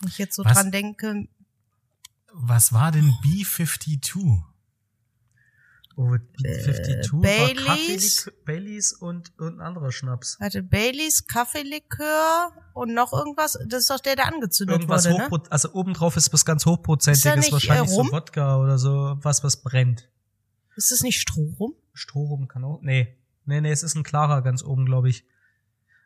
[0.01, 0.55] wenn ich jetzt so Was?
[0.55, 1.27] dran denke,
[2.33, 4.43] Was war denn B52?
[6.03, 8.25] Oh, die 52 war Baileys?
[8.25, 10.39] Kaffee, Baileys und, und ein anderer Schnaps.
[10.41, 13.59] hatte Baileys, Kaffeelikör und noch irgendwas.
[13.69, 15.25] Das ist doch der, der angezündet Irgendwas wurde, ne?
[15.25, 18.07] hochpro also obendrauf ist was ganz hochprozentiges, Ist nicht, wahrscheinlich äh, Rum?
[18.07, 20.09] so Wodka oder so, was was brennt.
[20.77, 21.75] Ist das nicht Strohrum?
[21.93, 23.17] Strohrum kann auch, nee.
[23.45, 25.25] Nee, nee, es ist ein klarer ganz oben, glaube ich.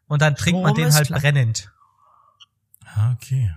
[0.08, 1.20] Und dann trinkt man Strohrum den ist halt klar.
[1.20, 1.70] brennend.
[2.84, 3.50] Ah, okay.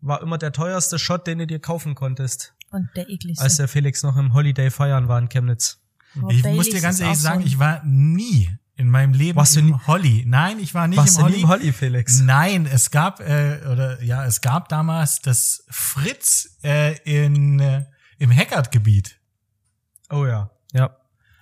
[0.00, 3.42] War immer der teuerste Shot, den du dir kaufen konntest, Und der ekligste.
[3.44, 5.80] als der Felix noch im Holiday feiern war in Chemnitz.
[6.20, 9.36] Oh, Ich Baileys muss dir ganz ehrlich sagen, so ich war nie in meinem Leben
[9.36, 10.24] Warst im nie- Holly.
[10.26, 11.36] Nein, ich war nicht Warst im du Holly.
[11.36, 12.20] nie im Holly, Felix?
[12.20, 17.84] Nein, es gab äh, oder ja, es gab damals das Fritz äh, in äh,
[18.18, 19.18] im Heckert-Gebiet.
[20.10, 20.50] Oh ja.
[20.72, 20.96] Ja.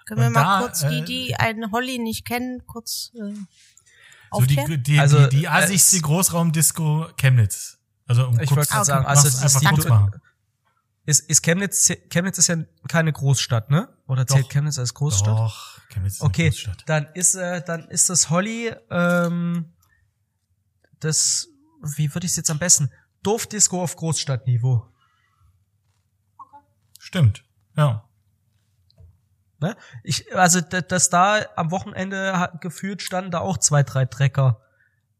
[0.06, 3.32] Können wir und mal da, kurz äh, die, die einen Holly nicht kennen, kurz äh,
[4.32, 4.82] So die aufklären?
[4.82, 7.78] die Also, die, die äh, assigste Großraumdisco Chemnitz.
[8.06, 10.10] Also um Ich kurz wollte gerade sagen, also es ist einfach die, kurz machen.
[11.06, 12.56] Ist, ist Chemnitz, Chemnitz ist ja
[12.88, 13.88] keine Großstadt, ne?
[14.06, 14.50] Oder zählt Doch.
[14.50, 15.28] Chemnitz als Großstadt?
[15.38, 16.82] Doch, Chemnitz ist eine Okay, Großstadt.
[16.86, 19.72] dann ist äh, dann ist das Holly ähm,
[21.00, 21.48] das
[21.82, 22.90] wie würde ich es jetzt am besten
[23.22, 24.86] Dorfdisco auf Großstadtniveau.
[26.98, 27.44] Stimmt.
[27.76, 28.08] Ja.
[29.58, 29.76] Ne?
[30.04, 34.60] Ich also dass da am Wochenende gefühlt standen da auch zwei drei Trecker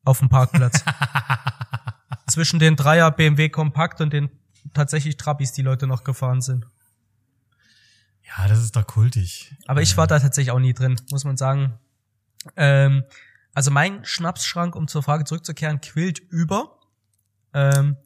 [0.05, 0.83] auf dem Parkplatz
[2.29, 4.31] zwischen den Dreier BMW Kompakt und den
[4.75, 6.67] tatsächlich Trabis, die Leute noch gefahren sind.
[8.23, 9.55] Ja, das ist doch kultig.
[9.67, 11.79] Aber ich war da tatsächlich auch nie drin, muss man sagen.
[12.57, 13.05] Ähm,
[13.55, 16.79] also mein Schnapsschrank, um zur Frage zurückzukehren, quillt über.
[17.53, 17.97] Ähm,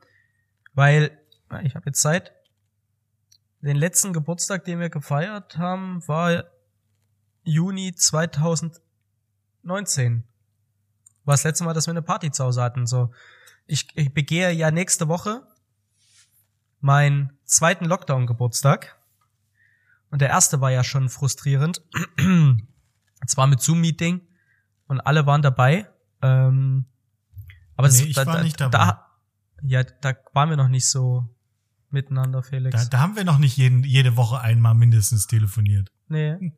[0.73, 1.19] weil,
[1.63, 2.33] ich habe jetzt Zeit.
[3.61, 6.45] Den letzten Geburtstag, den wir gefeiert haben, war
[7.45, 10.25] Juni 2019.
[11.25, 12.87] War das letzte Mal, dass wir eine Party zu Hause hatten.
[12.87, 13.11] So,
[13.67, 15.47] ich, ich begehe ja nächste Woche
[16.85, 18.95] meinen zweiten Lockdown-Geburtstag.
[20.11, 21.83] Und der erste war ja schon frustrierend.
[23.27, 24.21] Zwar mit Zoom-Meeting
[24.87, 25.89] und alle waren dabei.
[26.21, 26.85] Ähm,
[27.77, 28.77] aber das, Nee, ich war nicht dabei.
[28.77, 29.07] Da,
[29.63, 31.27] ja, da waren wir noch nicht so
[31.89, 32.85] miteinander, Felix.
[32.85, 35.91] Da, da haben wir noch nicht jeden, jede Woche einmal mindestens telefoniert.
[36.09, 36.53] Nee.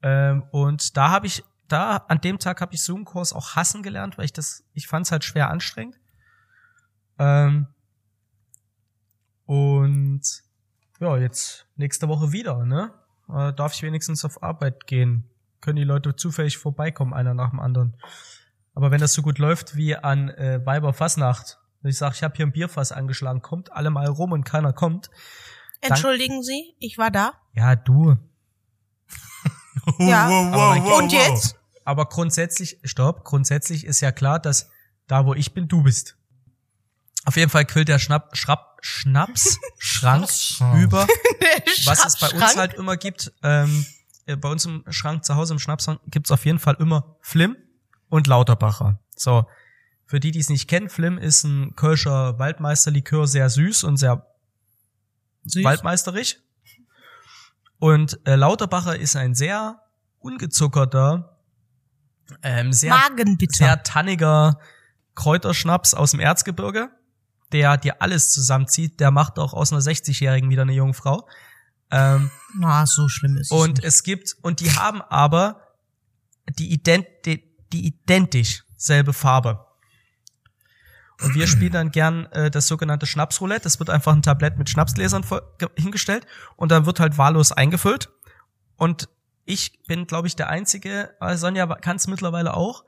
[0.00, 4.16] Ähm, und da habe ich, da an dem Tag habe ich Zoom-Kurs auch hassen gelernt,
[4.16, 5.98] weil ich das, ich fand es halt schwer anstrengend.
[7.18, 7.66] Ähm,
[9.46, 10.22] und
[11.00, 12.92] ja, jetzt nächste Woche wieder, ne?
[13.28, 15.30] Äh, darf ich wenigstens auf Arbeit gehen?
[15.60, 17.96] Können die Leute zufällig vorbeikommen, einer nach dem anderen?
[18.74, 22.22] Aber wenn das so gut läuft wie an äh, Weiber Fasnacht, wenn ich sage, ich
[22.22, 25.10] habe hier ein Bierfass angeschlagen, kommt alle mal rum und keiner kommt.
[25.80, 27.34] Entschuldigen Sie, ich war da.
[27.54, 28.16] Ja, du.
[29.98, 30.28] Ja.
[30.28, 31.28] Wow, Aber mein wow, Und wow.
[31.28, 31.60] jetzt?
[31.84, 34.68] Aber grundsätzlich, stopp, grundsätzlich ist ja klar, dass
[35.06, 36.16] da, wo ich bin, du bist.
[37.26, 40.28] Auf jeden Fall quillt der Schnapp, Schrapp, Schnapsschrank
[40.76, 41.06] über,
[41.84, 42.56] was es bei uns Schrank.
[42.56, 43.32] halt immer gibt.
[43.42, 43.84] Ähm,
[44.26, 47.56] äh, bei uns im Schrank zu Hause im Schnapsschrank gibt's auf jeden Fall immer Flim
[48.08, 49.00] und Lauterbacher.
[49.16, 49.46] So,
[50.06, 54.24] für die, die es nicht kennen, Flim ist ein Kölscher Waldmeisterlikör, sehr süß und sehr
[55.44, 55.64] Süß.
[55.64, 56.38] waldmeisterig.
[57.78, 59.80] Und äh, Lauterbacher ist ein sehr
[60.20, 61.36] ungezuckerter,
[62.42, 62.96] ähm, sehr,
[63.48, 64.60] sehr tanniger
[65.16, 66.90] Kräuterschnaps aus dem Erzgebirge,
[67.56, 69.00] der dir alles zusammenzieht.
[69.00, 71.26] Der macht auch aus einer 60-Jährigen wieder eine Jungfrau.
[71.90, 73.84] Ähm, Na, so schlimm ist es und nicht.
[73.84, 75.62] es gibt, und die haben aber
[76.58, 77.42] die, ident, die,
[77.72, 79.64] die identisch selbe Farbe.
[81.22, 83.62] Und wir spielen dann gern äh, das sogenannte Schnapsroulette.
[83.62, 85.24] Das wird einfach ein Tablett mit Schnapsgläsern
[85.76, 88.10] hingestellt und dann wird halt wahllos eingefüllt.
[88.76, 89.08] Und
[89.46, 92.84] ich bin, glaube ich, der Einzige, äh, Sonja kann es mittlerweile auch,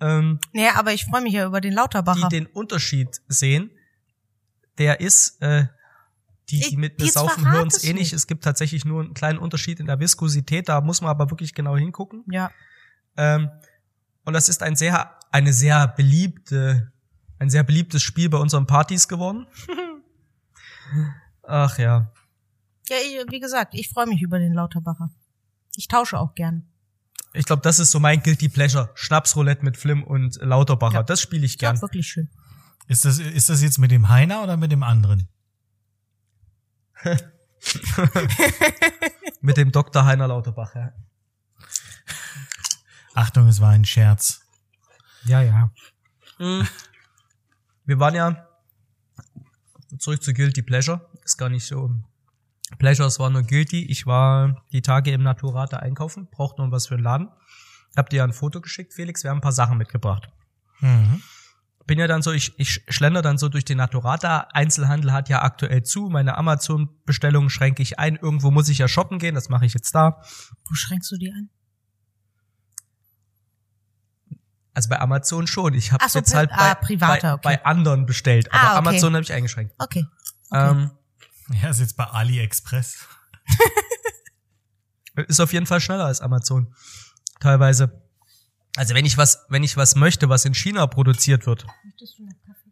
[0.00, 2.28] ähm, Nee, aber ich freue mich ja über den die Lauterbacher.
[2.28, 3.70] den Unterschied sehen.
[4.78, 5.66] Der ist, äh,
[6.50, 8.14] die, die mit mir jetzt saufen, verrat hören es es eh.
[8.14, 10.68] Es gibt tatsächlich nur einen kleinen Unterschied in der Viskosität.
[10.68, 12.24] Da muss man aber wirklich genau hingucken.
[12.30, 12.50] ja.
[13.16, 13.50] Ähm,
[14.24, 16.92] und das ist ein sehr, eine sehr beliebte,
[17.38, 19.46] ein sehr beliebtes Spiel bei unseren Partys geworden.
[21.42, 22.12] Ach ja.
[22.88, 25.10] Ja, ich, wie gesagt, ich freue mich über den Lauterbacher.
[25.76, 26.62] Ich tausche auch gerne.
[27.32, 28.90] Ich glaube, das ist so mein Guilty Pleasure.
[28.94, 30.94] Schnapsroulette mit Flim und Lauterbacher.
[30.94, 31.02] Ja.
[31.02, 31.82] Das spiele ich Ist auch gern.
[31.82, 32.28] wirklich schön.
[32.88, 35.28] Ist das, ist das jetzt mit dem Heiner oder mit dem anderen?
[39.40, 40.04] Mit dem Dr.
[40.04, 40.92] Heiner Lauterbach, ja.
[43.14, 44.40] Achtung, es war ein Scherz.
[45.24, 45.70] Ja, ja.
[47.84, 48.48] Wir waren ja
[49.98, 51.10] zurück zu Guilty Pleasure.
[51.24, 51.90] Ist gar nicht so.
[52.78, 53.84] Pleasure, es war nur Guilty.
[53.86, 57.28] Ich war die Tage im Naturate einkaufen, brauchte noch was für den Laden.
[57.96, 59.24] Hab dir ja ein Foto geschickt, Felix.
[59.24, 60.28] Wir haben ein paar Sachen mitgebracht.
[60.80, 61.22] Mhm.
[61.88, 64.46] Bin ja dann so, ich, ich schlender dann so durch den Naturata.
[64.52, 66.10] Einzelhandel hat ja aktuell zu.
[66.10, 68.16] Meine Amazon-Bestellungen schränke ich ein.
[68.16, 69.34] Irgendwo muss ich ja shoppen gehen.
[69.34, 70.20] Das mache ich jetzt da.
[70.68, 71.48] Wo schränkst du die ein?
[74.74, 75.72] Also bei Amazon schon.
[75.72, 77.60] Ich habe so, jetzt halt bei, ah, privater, bei, okay.
[77.62, 78.52] bei anderen bestellt.
[78.52, 78.88] Aber Ah, okay.
[78.88, 79.74] Amazon habe ich eingeschränkt.
[79.78, 80.04] Okay.
[80.50, 80.70] okay.
[80.70, 80.90] Ähm,
[81.62, 83.08] Ja, ist jetzt bei AliExpress.
[85.26, 86.72] Ist auf jeden Fall schneller als Amazon.
[87.40, 88.07] Teilweise.
[88.78, 92.22] Also wenn ich was, wenn ich was möchte, was in China produziert wird, Möchtest du
[92.22, 92.70] noch Kaffee?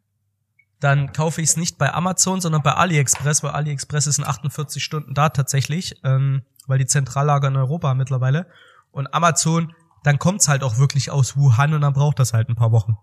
[0.79, 4.85] dann kaufe ich es nicht bei Amazon, sondern bei AliExpress, weil AliExpress ist in 48
[4.85, 8.47] Stunden da tatsächlich, ähm, weil die Zentrallager in Europa mittlerweile.
[8.93, 12.55] Und Amazon, dann kommt's halt auch wirklich aus Wuhan und dann braucht das halt ein
[12.55, 12.97] paar Wochen.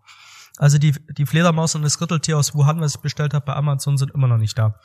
[0.56, 3.98] Also die, die Fledermaus und das Gürteltier aus Wuhan, was ich bestellt habe bei Amazon,
[3.98, 4.80] sind immer noch nicht da.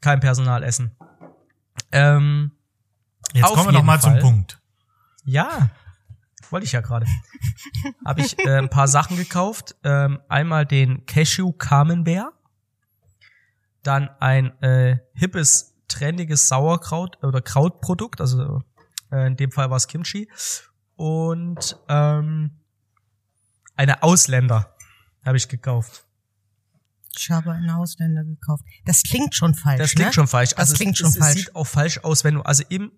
[0.00, 0.96] Kein Personalessen.
[1.92, 2.52] Ähm,
[3.34, 4.18] Jetzt kommen wir noch mal zum.
[4.20, 4.58] Punkt.
[5.26, 5.68] Ja,
[6.50, 7.06] wollte ich ja gerade.
[8.06, 9.76] Habe ich äh, ein paar Sachen gekauft.
[9.84, 12.32] Ähm, einmal den Cashew Camembert,
[13.82, 18.62] dann ein äh, hippes, trendiges Sauerkraut oder Krautprodukt, also
[19.12, 20.30] äh, in dem Fall war es Kimchi
[20.96, 22.50] und ähm,
[23.76, 24.74] eine Ausländer
[25.24, 26.06] habe ich gekauft.
[27.16, 28.64] Ich habe einen Ausländer gekauft.
[28.84, 29.78] Das klingt schon falsch.
[29.78, 30.12] Das klingt ne?
[30.14, 30.50] schon falsch.
[30.50, 31.34] Das Also es- klingt es, schon es, falsch.
[31.36, 32.90] sieht auch falsch aus, wenn du, also im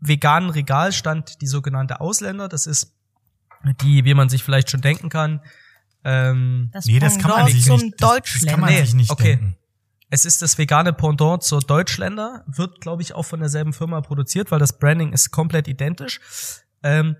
[0.00, 2.48] veganen Regal stand die sogenannte Ausländer.
[2.48, 2.94] Das ist
[3.82, 5.40] die, wie man sich vielleicht schon denken kann.
[6.04, 8.50] Ähm, Das Nee, das kann man sich zum nicht, das, das Deutschländer.
[8.52, 9.36] kann man Nee, sich nicht okay.
[9.36, 9.56] denken.
[10.10, 14.50] es ist das vegane Pendant zur Deutschländer, wird, glaube ich, auch von derselben Firma produziert,
[14.50, 16.20] weil das Branding ist komplett identisch.
[16.82, 17.16] Ähm,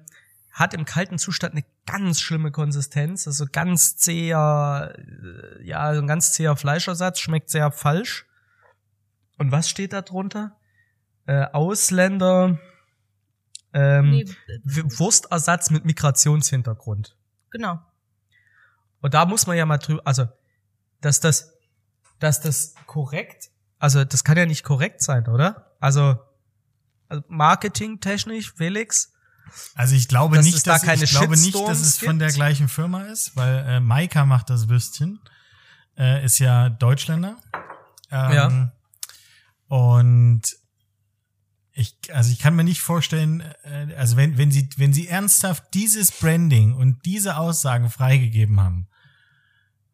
[0.52, 6.32] hat im kalten Zustand eine ganz schlimme Konsistenz, also ganz zäher, äh, ja, ein ganz
[6.32, 8.26] zäher Fleischersatz, schmeckt sehr falsch.
[9.36, 10.56] Und was steht da drunter?
[11.28, 12.58] Äh, Ausländer,
[13.74, 14.24] ähm, Nee,
[14.64, 17.16] Wurstersatz mit Migrationshintergrund.
[17.50, 17.78] genau.
[19.00, 20.26] Und da muss man ja mal drüber, also,
[21.02, 21.52] dass das,
[22.18, 25.76] dass das korrekt, also das kann ja nicht korrekt sein, oder?
[25.80, 26.18] Also,
[27.08, 29.12] also marketingtechnisch, Felix,
[29.74, 32.18] Also ich glaube Dass nicht, es da dass, keine ich glaube nicht, dass es von
[32.18, 32.36] der gibt?
[32.36, 35.20] gleichen Firma ist, weil äh, Maika macht das Würstchen,
[35.96, 37.36] äh, ist ja Deutschländer.
[38.10, 38.72] Ähm, Ja.
[39.68, 40.42] Und
[41.78, 45.74] ich, also ich kann mir nicht vorstellen, äh, also wenn, wenn sie, wenn sie ernsthaft
[45.74, 48.88] dieses Branding und diese Aussagen freigegeben haben,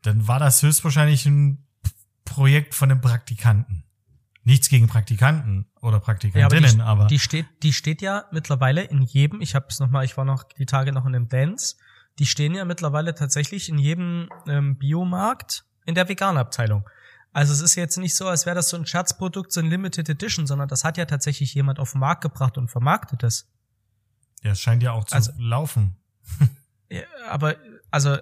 [0.00, 1.66] dann war das höchstwahrscheinlich ein
[2.24, 3.84] Projekt von einem Praktikanten.
[4.44, 9.02] Nichts gegen Praktikanten oder Praktikantinnen, ja, aber, die, die steht, die steht ja mittlerweile in
[9.02, 11.76] jedem, ich habe es nochmal, ich war noch die Tage noch in einem Dance,
[12.18, 16.88] die stehen ja mittlerweile tatsächlich in jedem ähm, Biomarkt in der Veganabteilung.
[17.34, 20.08] Also es ist jetzt nicht so, als wäre das so ein Scherzprodukt, so ein Limited
[20.08, 23.46] Edition, sondern das hat ja tatsächlich jemand auf den Markt gebracht und vermarktet es.
[24.42, 25.96] Ja, es scheint ja auch zu Also- laufen.
[26.90, 27.56] Ja, aber,
[27.90, 28.18] also,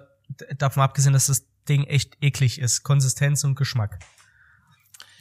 [0.57, 2.81] davon abgesehen, dass das Ding echt eklig ist.
[2.83, 3.99] Konsistenz und Geschmack.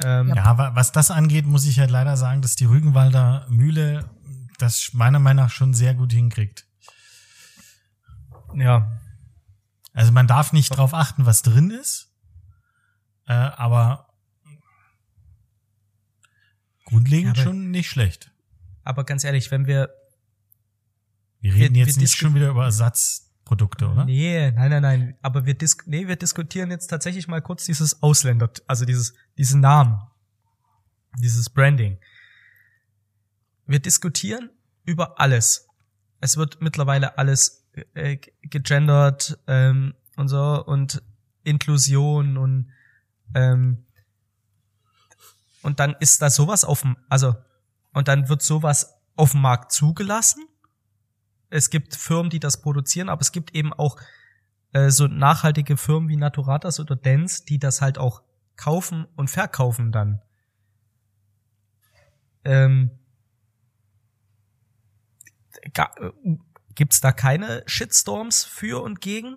[0.03, 4.09] Ähm, Ja, wa- was das angeht, muss ich halt leider sagen, dass die Rügenwalder Mühle
[4.59, 6.67] das meiner Meinung nach schon sehr gut hinkriegt.
[8.55, 8.91] ja.
[9.93, 12.12] Also man darf nicht drauf achten, was drin ist,
[13.27, 14.09] äh, aber
[16.85, 18.31] grundlegend Ja, aber- schon nicht schlecht.
[18.85, 19.91] Aber ganz ehrlich, wenn wir
[21.41, 24.05] Wir reden wir jetzt nicht disku- schon wieder über Ersatzprodukte, oder?
[24.05, 25.17] Nee, nein, nein, nein.
[25.23, 29.61] Aber wir, dis nee, wir diskutieren jetzt tatsächlich mal kurz dieses Ausländer, also dieses, diesen
[29.61, 30.01] Namen,
[31.19, 31.99] dieses Branding.
[33.67, 34.51] Wir diskutieren
[34.85, 35.69] über alles.
[36.21, 41.03] Es wird mittlerweile alles äh, gegendert ähm, und so und
[41.45, 42.71] Inklusion und
[43.35, 43.87] ähm,
[45.63, 47.35] und dann ist da sowas auf dem, also
[47.93, 50.45] und dann wird sowas auf dem Markt zugelassen
[51.53, 53.99] es gibt Firmen, die das produzieren, aber es gibt eben auch
[54.73, 58.23] äh, so nachhaltige Firmen wie Naturatas oder Dance, die das halt auch
[58.57, 60.23] kaufen und verkaufen dann.
[62.45, 62.91] Ähm,
[65.61, 66.11] äh,
[66.75, 69.37] gibt's da keine Shitstorms für und gegen?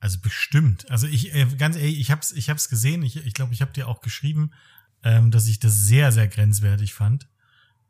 [0.00, 0.90] Also bestimmt.
[0.90, 3.02] Also ich äh, ganz ehrlich, ich hab's, ich hab's gesehen.
[3.02, 4.52] Ich glaube, ich, glaub, ich habe dir auch geschrieben,
[5.02, 7.28] ähm, dass ich das sehr, sehr grenzwertig fand.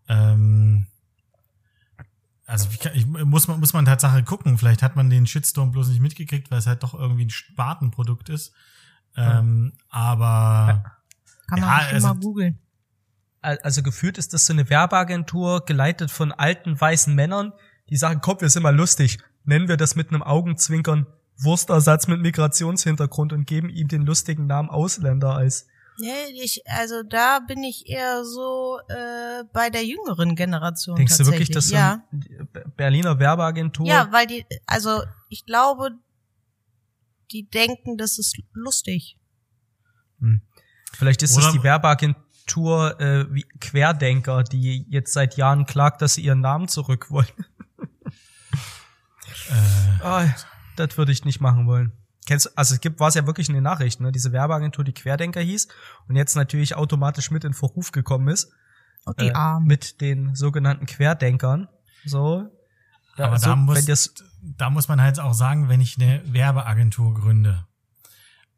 [0.08, 0.86] Ähm,
[2.46, 4.56] also wie kann, ich, muss man muss man Tatsache gucken.
[4.56, 8.28] Vielleicht hat man den Shitstorm bloß nicht mitgekriegt, weil es halt doch irgendwie ein Spartenprodukt
[8.28, 8.52] ist.
[9.16, 10.84] Ähm, aber
[11.48, 12.58] Kann man Ja, bestimmt also- mal googeln.
[13.42, 17.52] Al- Also gefühlt ist das so eine Werbeagentur, geleitet von alten weißen Männern,
[17.90, 19.18] die sagen, komm, wir sind mal lustig.
[19.44, 21.06] Nennen wir das mit einem Augenzwinkern
[21.38, 25.66] Wurstersatz mit Migrationshintergrund und geben ihm den lustigen Namen Ausländer als
[25.98, 31.24] Nee, ich, also da bin ich eher so äh, bei der jüngeren Generation Denkst du
[31.24, 32.02] wirklich, dass so ja.
[32.12, 32.46] eine
[32.76, 35.92] Berliner Werbeagentur ja, weil die, also ich glaube,
[37.32, 39.16] die denken, das ist lustig.
[40.20, 40.42] Hm.
[40.92, 46.14] Vielleicht ist Oder- es die Werbeagentur äh, wie Querdenker, die jetzt seit Jahren klagt, dass
[46.14, 47.26] sie ihren Namen zurück wollen.
[49.48, 50.26] äh, Ah,
[50.76, 51.92] das würde ich nicht machen wollen.
[52.26, 54.12] Kennst du, also es gibt, war es ja wirklich in den Nachrichten, ne?
[54.12, 55.68] diese Werbeagentur, die Querdenker hieß
[56.08, 58.52] und jetzt natürlich automatisch mit in Verruf gekommen ist.
[59.04, 59.60] Und die äh.
[59.60, 61.68] Mit den sogenannten Querdenkern.
[62.04, 62.50] So.
[63.16, 65.96] Ja, aber so, da muss wenn das, da muss man halt auch sagen, wenn ich
[65.98, 67.66] eine Werbeagentur gründe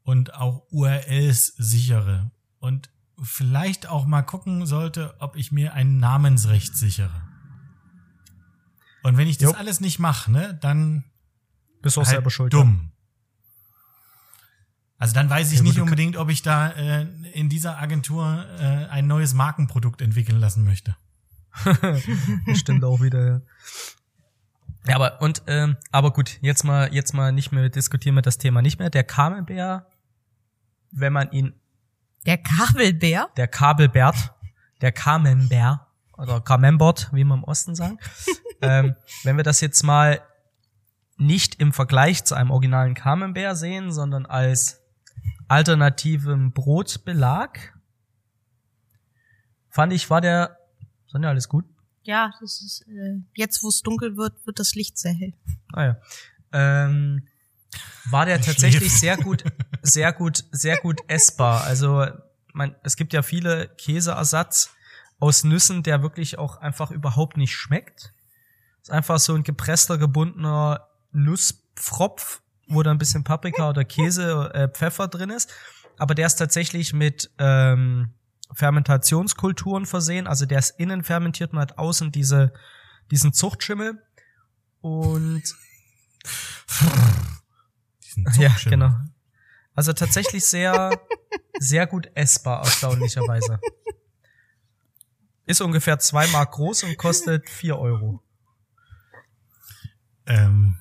[0.02, 2.90] und auch URLs sichere und
[3.22, 7.22] vielleicht auch mal gucken sollte, ob ich mir ein Namensrecht sichere.
[9.02, 9.56] Und wenn ich das Jo.
[9.56, 11.04] alles nicht mache, ne, dann
[11.88, 12.52] bist du auch halt selber schuld.
[12.52, 12.92] dumm.
[15.00, 18.86] Also dann weiß ich Ja, nicht unbedingt, ob ich da äh, in dieser Agentur äh,
[18.86, 20.96] ein neues Markenprodukt entwickeln lassen möchte.
[21.64, 22.02] Das
[22.58, 23.26] Stimmt auch wieder.
[23.26, 23.40] Ja.
[24.86, 28.38] Ja, aber und ähm, aber gut, jetzt mal jetzt mal nicht mehr diskutieren wir das
[28.38, 28.90] Thema nicht mehr.
[28.90, 29.86] Der Kamelbär,
[30.90, 31.52] wenn man ihn
[32.26, 33.28] Der Kabelbär?
[33.36, 34.34] der Kabelbert,
[34.80, 35.80] der Camembert
[36.16, 37.98] oder Camembert, wie man im Osten sagen.
[38.62, 40.20] ähm, wenn wir das jetzt mal
[41.18, 44.80] nicht im Vergleich zu einem originalen Camembert sehen, sondern als
[45.48, 47.74] alternativen Brotbelag,
[49.68, 50.58] fand ich, war der,
[51.06, 51.64] Sonja, alles gut?
[52.02, 55.34] Ja, das ist, äh, jetzt wo es dunkel wird, wird das Licht sehr hell.
[55.72, 55.96] Ah ja.
[56.52, 57.28] Ähm,
[58.10, 59.00] war der Er tatsächlich schläft.
[59.00, 59.44] sehr gut,
[59.82, 61.64] sehr gut, sehr gut essbar.
[61.64, 62.06] Also
[62.54, 64.74] man, es gibt ja viele Käseersatz
[65.20, 68.14] aus Nüssen, der wirklich auch einfach überhaupt nicht schmeckt.
[68.80, 74.68] Ist einfach so ein gepresster, gebundener Nusspfropf, wo da ein bisschen Paprika oder Käse, äh,
[74.68, 75.50] Pfeffer drin ist.
[75.98, 78.14] Aber der ist tatsächlich mit ähm,
[78.52, 80.26] Fermentationskulturen versehen.
[80.26, 82.52] Also der ist innen fermentiert und hat außen diese,
[83.10, 84.02] diesen Zuchtschimmel.
[84.80, 85.42] Und
[88.04, 88.78] Diesen ja, Zuchtschimmel.
[88.88, 88.96] genau.
[89.74, 91.00] Also tatsächlich sehr,
[91.58, 93.60] sehr gut essbar, erstaunlicherweise.
[95.46, 98.22] Ist ungefähr zwei Mark groß und kostet vier Euro.
[100.26, 100.78] Ähm,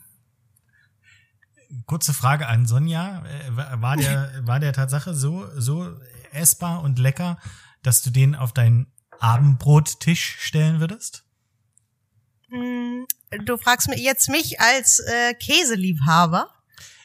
[1.85, 3.23] kurze Frage an Sonja.
[3.25, 5.97] Äh, wa- War der, war der Tatsache so, so
[6.31, 7.37] essbar und lecker,
[7.83, 11.23] dass du den auf deinen Abendbrottisch stellen würdest?
[12.49, 13.05] Hm,
[13.45, 16.49] Du fragst mich jetzt mich als äh, Käseliebhaber.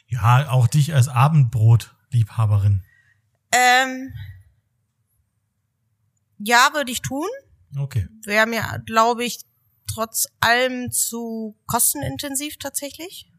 [0.07, 2.85] Ja, auch dich als Abendbrotliebhaberin.
[3.51, 4.13] Ähm,
[6.39, 7.27] ja, würde ich tun.
[7.77, 8.07] Okay.
[8.25, 9.39] Wäre mir, glaube ich,
[9.93, 13.32] trotz allem zu kostenintensiv tatsächlich.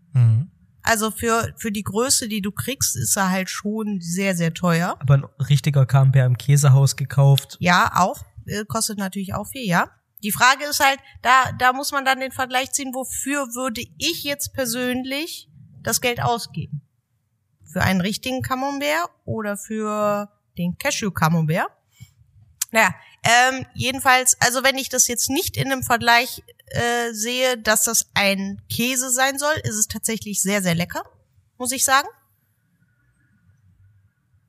[0.83, 4.97] Also für, für die Größe, die du kriegst, ist er halt schon sehr, sehr teuer.
[4.99, 7.57] Aber ein richtiger Camembert im Käsehaus gekauft.
[7.59, 8.25] Ja, auch.
[8.45, 9.89] Äh, Kostet natürlich auch viel, ja.
[10.23, 14.23] Die Frage ist halt, da, da muss man dann den Vergleich ziehen, wofür würde ich
[14.23, 15.49] jetzt persönlich
[15.81, 16.81] das Geld ausgeben?
[17.65, 21.67] Für einen richtigen Camembert oder für den Cashew Camembert?
[22.73, 27.83] Naja, ähm, jedenfalls, also wenn ich das jetzt nicht in einem Vergleich äh, sehe, dass
[27.83, 31.03] das ein Käse sein soll, ist es tatsächlich sehr, sehr lecker,
[31.59, 32.07] muss ich sagen.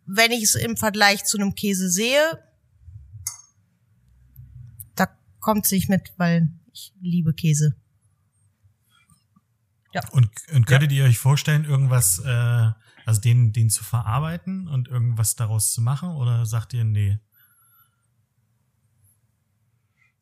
[0.07, 2.43] Wenn ich es im Vergleich zu einem Käse sehe,
[4.95, 5.07] da
[5.39, 7.77] kommt es nicht mit, weil ich liebe Käse.
[9.93, 10.01] Ja.
[10.13, 10.99] Und, und könntet ja.
[10.99, 12.71] ihr euch vorstellen, irgendwas, äh,
[13.05, 16.17] also den, den zu verarbeiten und irgendwas daraus zu machen?
[16.17, 17.19] Oder sagt ihr, nee?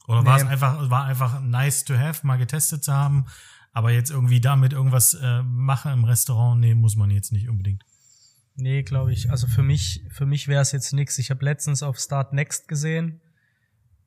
[0.07, 0.27] Oder nee.
[0.27, 3.27] war es einfach, war einfach nice to have, mal getestet zu haben,
[3.73, 7.85] aber jetzt irgendwie damit irgendwas äh, machen im Restaurant, nee, muss man jetzt nicht unbedingt.
[8.55, 9.31] Nee, glaube ich.
[9.31, 11.19] Also für mich, für mich wäre es jetzt nix.
[11.19, 13.21] Ich habe letztens auf Start Next gesehen,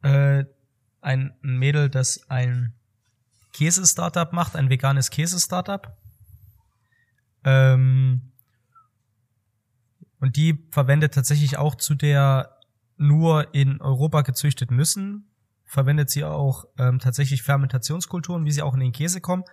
[0.04, 0.46] äh,
[1.02, 2.74] ein, ein Mädel, das ein
[3.54, 5.98] Käse-Startup macht, ein veganes Käse-Startup.
[7.44, 8.34] Ähm,
[10.20, 12.60] und die verwendet tatsächlich auch zu der
[12.98, 15.28] nur in Europa gezüchteten Nüssen,
[15.76, 19.44] verwendet sie auch ähm, tatsächlich Fermentationskulturen, wie sie auch in den Käse kommen.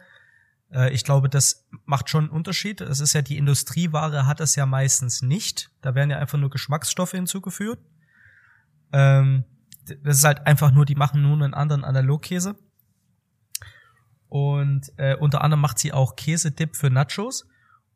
[0.73, 2.81] Äh, ich glaube, das macht schon einen Unterschied.
[2.81, 5.71] Es ist ja die Industrieware, hat es ja meistens nicht.
[5.83, 7.83] Da werden ja einfach nur Geschmacksstoffe hinzugefügt.
[8.93, 9.45] Ähm,
[10.05, 12.55] das ist halt einfach nur, die machen nur einen anderen Analogkäse.
[14.29, 17.47] Und äh, unter anderem macht sie auch Käsedip für Nachos.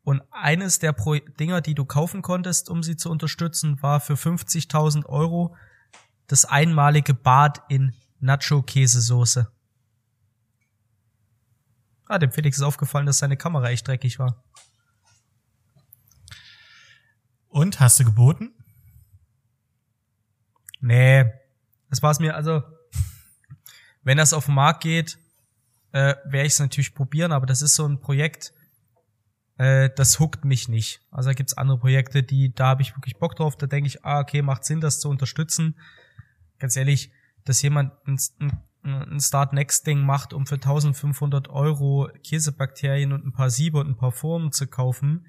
[0.02, 4.14] Und eines der Pro Dinger, die du kaufen konntest, um sie zu unterstützen, war für
[4.14, 5.56] 50.000 Euro
[6.26, 9.50] das einmalige Bad in Nacho-Käsesoße.
[12.06, 14.44] Ah, dem Felix ist aufgefallen, dass seine Kamera echt dreckig war.
[17.48, 18.52] Und, hast du geboten?
[20.80, 21.24] Nee.
[21.88, 22.62] Das war es mir, also,
[24.02, 25.18] wenn das auf den Markt geht,
[25.92, 28.52] äh, werde ich es natürlich probieren, aber das ist so ein Projekt,
[29.58, 31.00] äh, das huckt mich nicht.
[31.10, 34.04] Also da gibt's andere Projekte, die, da habe ich wirklich Bock drauf, da denke ich,
[34.04, 35.78] ah, okay, macht Sinn, das zu unterstützen.
[36.58, 37.10] Ganz ehrlich,
[37.46, 38.18] dass jemand ein,
[38.82, 43.88] ein Start Next Ding macht, um für 1500 Euro Käsebakterien und ein paar Siebe und
[43.88, 45.26] ein paar Formen zu kaufen,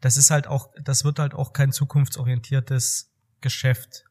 [0.00, 4.04] das ist halt auch, das wird halt auch kein zukunftsorientiertes Geschäft.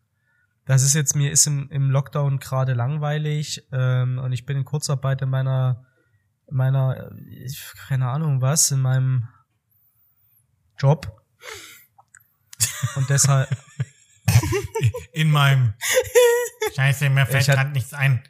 [0.66, 4.66] Das ist jetzt, mir ist im, im Lockdown gerade langweilig ähm, und ich bin in
[4.66, 5.86] Kurzarbeit in meiner,
[6.48, 9.28] in meiner, ich, keine Ahnung was, in meinem
[10.78, 11.20] Job.
[12.96, 13.50] Und deshalb.
[15.14, 15.74] In meinem
[16.76, 18.24] Scheiße, mir fällt gerade nichts ein.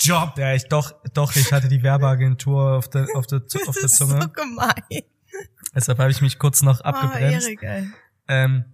[0.00, 0.34] Job.
[0.36, 3.64] Ja, ich doch, doch, ich hatte die Werbeagentur auf der, auf der, auf der Zunge.
[3.64, 5.02] Das ist so gemein.
[5.74, 7.46] Deshalb habe ich mich kurz noch abgebremst.
[7.46, 7.88] Oh, Erik, ey.
[8.28, 8.64] Ähm,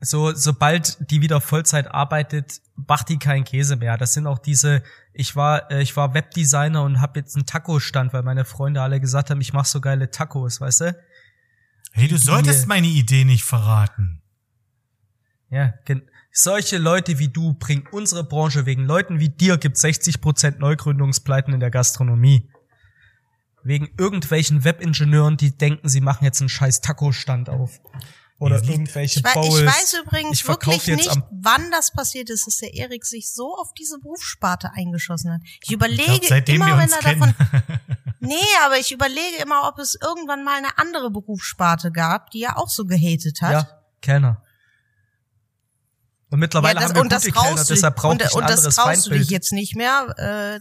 [0.00, 3.96] so, sobald die wieder Vollzeit arbeitet, macht die keinen Käse mehr.
[3.96, 4.82] Das sind auch diese,
[5.14, 9.00] ich war, äh, ich war Webdesigner und habe jetzt einen Taco-Stand, weil meine Freunde alle
[9.00, 11.04] gesagt haben, ich mache so geile Tacos, weißt du?
[11.92, 14.22] Hey, du solltest die, meine Idee nicht verraten.
[15.50, 15.74] Ja,
[16.32, 21.60] solche Leute wie du bringen unsere Branche wegen Leuten wie dir gibt 60% Neugründungspleiten in
[21.60, 22.50] der Gastronomie.
[23.62, 27.80] Wegen irgendwelchen Webingenieuren, die denken, sie machen jetzt einen scheiß Taco-Stand auf.
[28.38, 29.60] Oder ich irgendwelche ich, Bowls.
[29.60, 33.56] Ich weiß übrigens ich wirklich nicht, wann das passiert ist, dass der Erik sich so
[33.56, 35.40] auf diese Berufssparte eingeschossen hat.
[35.62, 37.20] Ich überlege ich glaub, immer, wenn er kennen.
[37.20, 37.78] davon.
[38.20, 42.58] nee, aber ich überlege immer, ob es irgendwann mal eine andere Berufssparte gab, die er
[42.58, 43.52] auch so gehatet hat.
[43.52, 44.42] Ja, Kellner.
[46.30, 48.74] Und mittlerweile ja, das, haben wir gute Kellner, deshalb braucht ich ein und anderes das
[48.74, 49.14] traust Feindbild.
[49.14, 50.60] du dich jetzt nicht mehr, äh,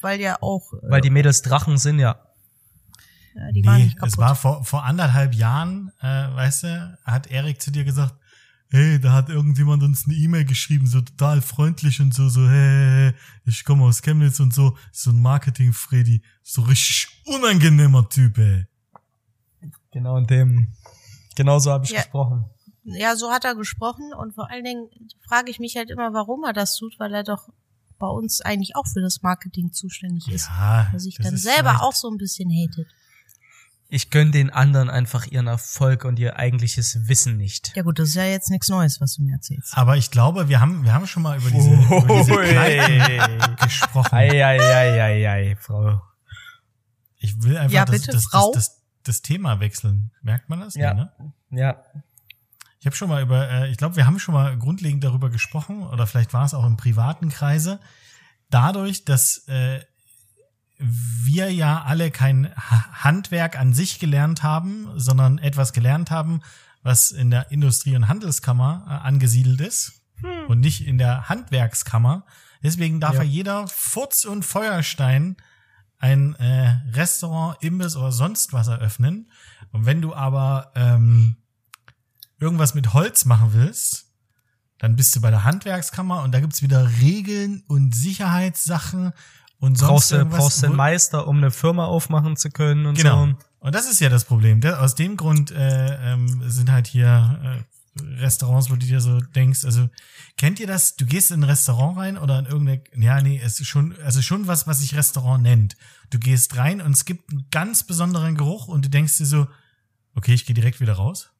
[0.00, 0.72] weil ja auch.
[0.74, 2.20] Äh, weil die Mädels Drachen sind, ja.
[3.34, 4.12] ja die nee, waren nicht kaputt.
[4.12, 8.14] es war vor, vor anderthalb Jahren, äh, weißt du, hat Erik zu dir gesagt,
[8.70, 13.12] hey, da hat irgendjemand uns eine E-Mail geschrieben, so total freundlich und so, so, hey,
[13.46, 18.66] ich komme aus Chemnitz und so, so ein Marketing-Freddy, so richtig unangenehmer Typ, ey.
[19.90, 20.74] Genau in dem,
[21.34, 22.02] genau so habe ich ja.
[22.02, 22.44] gesprochen
[22.84, 24.88] ja, so hat er gesprochen und vor allen Dingen
[25.26, 27.48] frage ich mich halt immer, warum er das tut, weil er doch
[27.98, 30.48] bei uns eigentlich auch für das Marketing zuständig ist.
[30.48, 32.86] Ja, dass sich dann selber auch so ein bisschen hatet.
[33.88, 37.72] Ich gönn den anderen einfach ihren Erfolg und ihr eigentliches Wissen nicht.
[37.76, 39.76] Ja gut, das ist ja jetzt nichts Neues, was du mir erzählst.
[39.76, 43.56] Aber ich glaube, wir haben, wir haben schon mal über diese, oh, über diese Pleiten
[43.56, 44.14] gesprochen.
[44.14, 46.02] Ei, ei, ei, ei, ei, Frau.
[47.18, 50.10] Ich will einfach ja, das, bitte, das, das, das, das, Thema wechseln.
[50.22, 50.74] Merkt man das?
[50.74, 50.88] Ja.
[50.88, 51.12] ja ne?
[51.50, 51.84] Ja.
[52.84, 55.84] Ich habe schon mal über, äh, ich glaube, wir haben schon mal grundlegend darüber gesprochen,
[55.84, 57.80] oder vielleicht war es auch im privaten Kreise.
[58.50, 59.80] Dadurch, dass äh,
[60.76, 66.42] wir ja alle kein Handwerk an sich gelernt haben, sondern etwas gelernt haben,
[66.82, 70.48] was in der Industrie- und Handelskammer äh, angesiedelt ist hm.
[70.48, 72.26] und nicht in der Handwerkskammer,
[72.62, 73.22] Deswegen darf Ja.
[73.22, 75.36] ja jeder Furz und Feuerstein
[75.98, 79.30] ein äh, Restaurant, Imbiss oder sonst was eröffnen.
[79.70, 81.36] Und wenn du aber ähm,
[82.44, 84.06] irgendwas mit Holz machen willst,
[84.78, 89.12] dann bist du bei der Handwerkskammer und da gibt's wieder Regeln und Sicherheitssachen
[89.58, 90.38] und sonst Brauchst du, irgendwas.
[90.40, 93.26] brauchst du einen Meister, um eine Firma aufmachen zu können und Genau.
[93.26, 93.34] so.
[93.60, 94.62] Und das ist ja das Problem.
[94.62, 99.64] Aus dem Grund äh, ähm, sind halt hier äh, Restaurants, wo du dir so denkst,
[99.64, 99.88] also
[100.36, 100.96] kennt ihr das?
[100.96, 104.20] Du gehst in ein Restaurant rein oder in irgendeine, ja, nee, es ist schon, also
[104.20, 105.76] schon was, was sich Restaurant nennt.
[106.10, 109.46] Du gehst rein und es gibt einen ganz besonderen Geruch und du denkst dir so,
[110.14, 111.30] okay, ich gehe direkt wieder raus.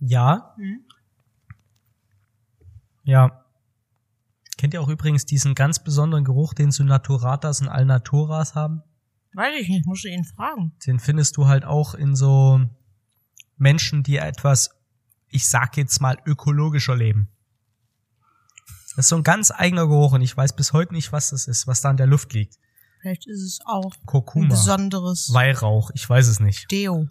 [0.00, 0.54] Ja.
[0.56, 0.84] Mhm.
[3.04, 3.44] Ja.
[4.56, 8.82] Kennt ihr auch übrigens diesen ganz besonderen Geruch, den so Naturatas und Alnaturas haben?
[9.32, 10.72] Weiß ich nicht, musst du ihn fragen.
[10.86, 12.60] Den findest du halt auch in so
[13.56, 14.70] Menschen, die etwas,
[15.28, 17.28] ich sag jetzt mal, ökologischer leben.
[18.88, 21.46] Das ist so ein ganz eigener Geruch und ich weiß bis heute nicht, was das
[21.46, 22.58] ist, was da in der Luft liegt.
[23.00, 26.70] Vielleicht ist es auch ein Kurkuma, besonderes Weihrauch, ich weiß es nicht.
[26.70, 27.08] Deo.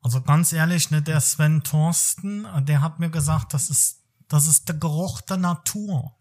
[0.00, 4.68] Also ganz ehrlich, ne, der Sven Thorsten, der hat mir gesagt, das ist, das ist
[4.68, 6.16] der Geruch der Natur.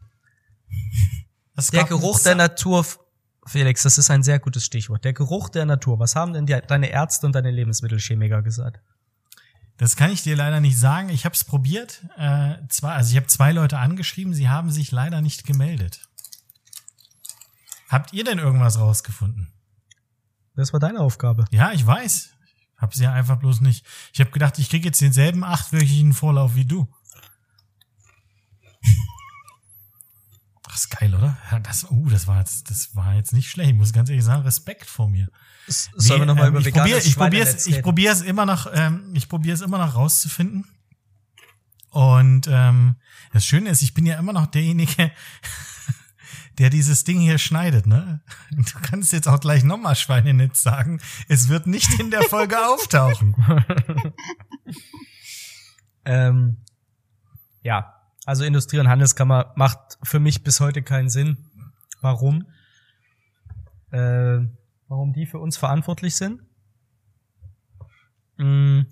[1.55, 2.85] Es Der Geruch der Natur,
[3.45, 5.03] Felix, das ist ein sehr gutes Stichwort.
[5.05, 5.99] Der Geruch der Natur.
[5.99, 8.81] Was haben denn die, deine Ärzte und deine Lebensmittelchemiker gesagt?
[9.77, 11.09] Das kann ich dir leider nicht sagen.
[11.09, 12.03] Ich habe es probiert.
[12.17, 16.07] Äh, zwei, also ich habe zwei Leute angeschrieben, sie haben sich leider nicht gemeldet.
[17.89, 19.53] Habt ihr denn irgendwas rausgefunden?
[20.55, 21.45] Das war deine Aufgabe.
[21.51, 22.31] Ja, ich weiß.
[22.77, 23.85] Habe sie ja einfach bloß nicht.
[24.13, 26.87] Ich habe gedacht, ich krieg jetzt denselben achtwöchigen Vorlauf wie du.
[30.69, 31.35] Das ist geil, oder?
[31.51, 33.71] Ja, das, uh, das war jetzt, das war jetzt nicht schlecht.
[33.71, 35.27] Ich muss ganz ehrlich sagen, Respekt vor mir.
[35.67, 39.09] Sollen wir noch mal ähm, über ich probier, ich es, ich es immer noch, ähm,
[39.15, 40.67] ich probiere es immer noch rauszufinden.
[41.89, 42.97] Und ähm,
[43.33, 45.11] das Schöne ist, ich bin ja immer noch derjenige,
[46.57, 48.21] der dieses Ding hier schneidet, ne?
[48.51, 50.99] Du kannst jetzt auch gleich nochmal Schweinenetz sagen.
[51.27, 53.35] Es wird nicht in der Folge auftauchen.
[56.07, 56.63] Ähm,
[57.63, 57.93] ja,
[58.25, 61.49] also Industrie- und Handelskammer macht für mich bis heute keinen Sinn.
[61.99, 62.47] Warum?
[63.91, 64.39] Äh,
[64.87, 66.41] warum die für uns verantwortlich sind?
[68.37, 68.83] Mm,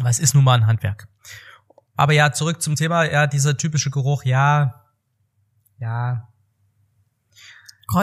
[0.00, 1.06] was ist nun mal ein Handwerk?
[1.94, 4.84] Aber ja, zurück zum Thema, ja, dieser typische Geruch, ja,
[5.78, 6.28] ja,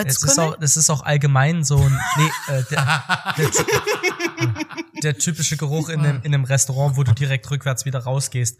[0.05, 0.57] es ist auch, Kreuzkümmel?
[0.61, 3.03] das ist auch allgemein so ein, nee, äh, der,
[3.37, 3.49] der,
[5.03, 8.59] der typische Geruch in einem, in einem Restaurant, wo du direkt rückwärts wieder rausgehst.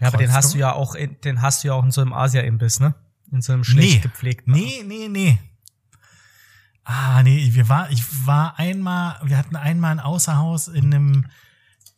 [0.00, 2.00] Ja, aber den hast du ja auch, in, den hast du ja auch in so
[2.00, 2.94] einem Asia-Imbiss, ne?
[3.30, 4.00] In so einem schlecht Nee.
[4.00, 4.52] gepflegten.
[4.52, 5.38] Nee, nee, nee.
[6.84, 11.26] Ah, nee, wir war, ich war einmal, wir hatten einmal ein Außerhaus in einem,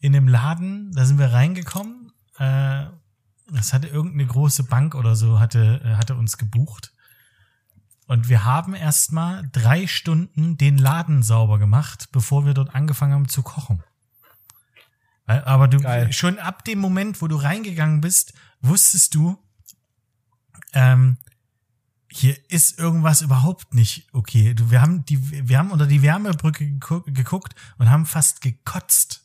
[0.01, 2.13] in einem Laden, da sind wir reingekommen.
[2.39, 2.87] Äh,
[3.51, 6.92] das hatte irgendeine große Bank oder so, hatte, äh, hatte uns gebucht.
[8.13, 13.29] Und wir haben erstmal drei Stunden den Laden sauber gemacht, bevor wir dort angefangen haben
[13.31, 13.83] zu kochen.
[15.25, 16.13] Weil- Aber du, Geil.
[16.13, 19.39] schon ab dem Moment, wo du reingegangen bist, wusstest du,
[20.75, 21.17] ähm,
[22.11, 24.53] hier ist irgendwas überhaupt nicht okay.
[24.53, 29.23] Du, wir haben die, wir haben unter die Wärmebrücke geguckt, geguckt und haben fast gekotzt.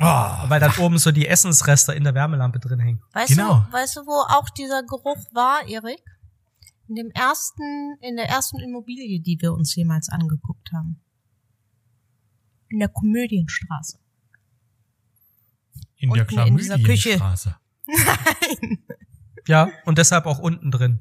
[0.00, 0.02] Oh,
[0.48, 3.02] Weil dann oben so die Essensreste in der Wärmelampe drin hängen.
[3.12, 3.60] Weißt Genau.
[3.60, 6.02] du, weißt du, wo auch dieser Geruch war, Erik?
[6.88, 11.00] In dem ersten, in der ersten Immobilie, die wir uns jemals angeguckt haben.
[12.68, 13.98] In der Komödienstraße.
[15.96, 17.10] in der unten in dieser Küche.
[17.16, 17.56] Chlamydienstraße.
[19.46, 21.00] Ja, und deshalb auch unten drin.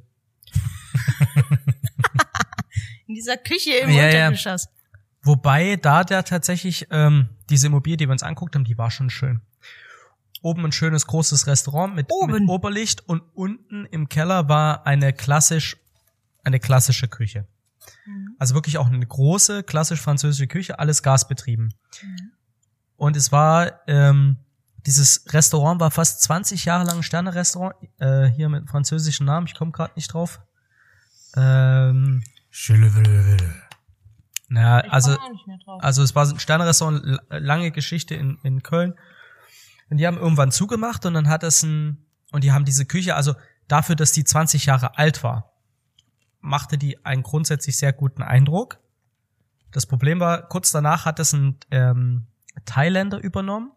[3.08, 4.28] In dieser Küche im Ja, ja.
[4.28, 4.68] Untergeschoss.
[5.24, 9.10] Wobei da der tatsächlich, ähm, diese Immobilie, die wir uns anguckt haben, die war schon
[9.10, 9.42] schön.
[10.46, 12.34] Oben ein schönes großes Restaurant mit, Oben.
[12.34, 15.78] mit Oberlicht und unten im Keller war eine klassisch,
[16.44, 17.48] eine klassische Küche.
[18.38, 21.74] Also wirklich auch eine große, klassisch französische Küche, alles gasbetrieben.
[22.96, 24.38] Und es war, ähm,
[24.86, 29.56] dieses Restaurant war fast 20 Jahre lang ein Sterne-Restaurant, äh, hier mit französischen Namen, ich
[29.56, 30.42] komme gerade nicht drauf.
[31.36, 32.24] Ähm,
[34.48, 35.84] naja, also komm auch nicht mehr drauf.
[35.84, 38.94] also es war ein Sternerestaurant, lange Geschichte in, in Köln.
[39.90, 43.16] Und die haben irgendwann zugemacht und dann hat es ein, und die haben diese Küche,
[43.16, 43.36] also
[43.68, 45.54] dafür, dass die 20 Jahre alt war,
[46.40, 48.80] machte die einen grundsätzlich sehr guten Eindruck.
[49.72, 52.28] Das Problem war, kurz danach hat es ein ähm,
[52.66, 53.72] Thailänder übernommen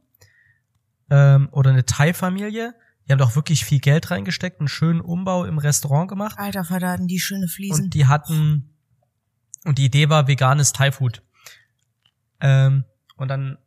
[1.10, 2.74] ähm, oder eine Thai-Familie.
[3.06, 6.38] Die haben doch wirklich viel Geld reingesteckt, einen schönen Umbau im Restaurant gemacht.
[6.38, 7.86] Alter Vater, hatten die schöne Fliesen.
[7.86, 8.74] Und die hatten,
[9.64, 11.22] und die Idee war veganes Thai-Food.
[12.40, 12.84] Ähm,
[13.16, 13.58] und dann,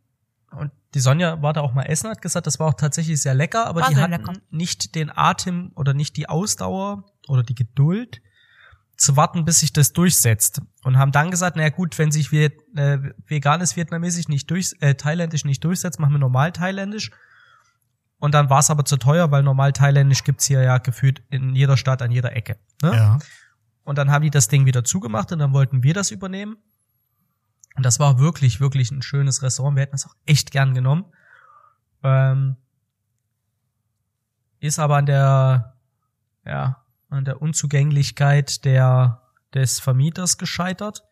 [0.52, 3.34] und die Sonja war da auch mal essen, hat gesagt, das war auch tatsächlich sehr
[3.34, 4.34] lecker, aber War die hatten lecker.
[4.49, 8.22] nicht den Atem oder nicht die Ausdauer oder die Geduld
[8.97, 10.62] zu warten, bis sich das durchsetzt.
[10.84, 14.95] Und haben dann gesagt, naja gut, wenn sich wir, äh, veganes Vietnamesisch nicht durch, äh,
[14.95, 17.12] thailändisch nicht durchsetzt, machen wir normal thailändisch.
[18.20, 21.56] Und dann war es aber zu teuer, weil normal thailändisch gibt's hier ja gefühlt in
[21.56, 22.58] jeder Stadt an jeder Ecke.
[22.84, 22.93] Ne?
[22.93, 23.20] Ja.
[23.84, 26.58] Und dann haben die das Ding wieder zugemacht und dann wollten wir das übernehmen.
[27.76, 29.76] Und das war wirklich, wirklich ein schönes Restaurant.
[29.76, 31.06] Wir hätten es auch echt gern genommen.
[32.04, 32.58] Ähm,
[34.60, 35.78] ist aber an der,
[36.46, 39.22] ja, an der Unzugänglichkeit der,
[39.54, 41.04] des Vermieters gescheitert.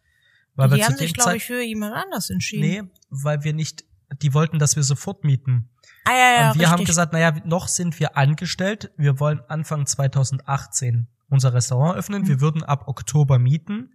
[0.56, 2.62] Weil die wir haben zu sich, glaube ich, für jemand anders entschieden.
[2.62, 3.86] nee, weil wir nicht,
[4.22, 5.70] die wollten, dass wir sofort mieten.
[6.06, 6.68] Ah, ja, ja, und wir richtig.
[6.68, 8.92] haben gesagt, naja, noch sind wir angestellt.
[8.98, 12.24] Wir wollen Anfang 2018 unser Restaurant öffnen.
[12.24, 12.28] Mhm.
[12.28, 13.94] Wir würden ab Oktober mieten.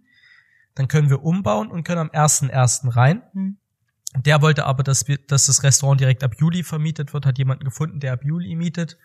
[0.75, 2.95] Dann können wir umbauen und können am 1.1.
[2.95, 3.23] rein.
[3.33, 3.57] Hm.
[4.17, 7.65] Der wollte aber, dass, wir, dass das Restaurant direkt ab Juli vermietet wird, hat jemanden
[7.65, 8.97] gefunden, der ab Juli mietet.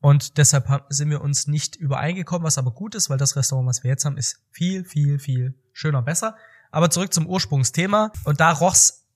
[0.00, 3.82] Und deshalb sind wir uns nicht übereingekommen, was aber gut ist, weil das Restaurant, was
[3.82, 6.36] wir jetzt haben, ist viel, viel, viel schöner, besser.
[6.70, 8.12] Aber zurück zum Ursprungsthema.
[8.24, 9.06] Und da roch's,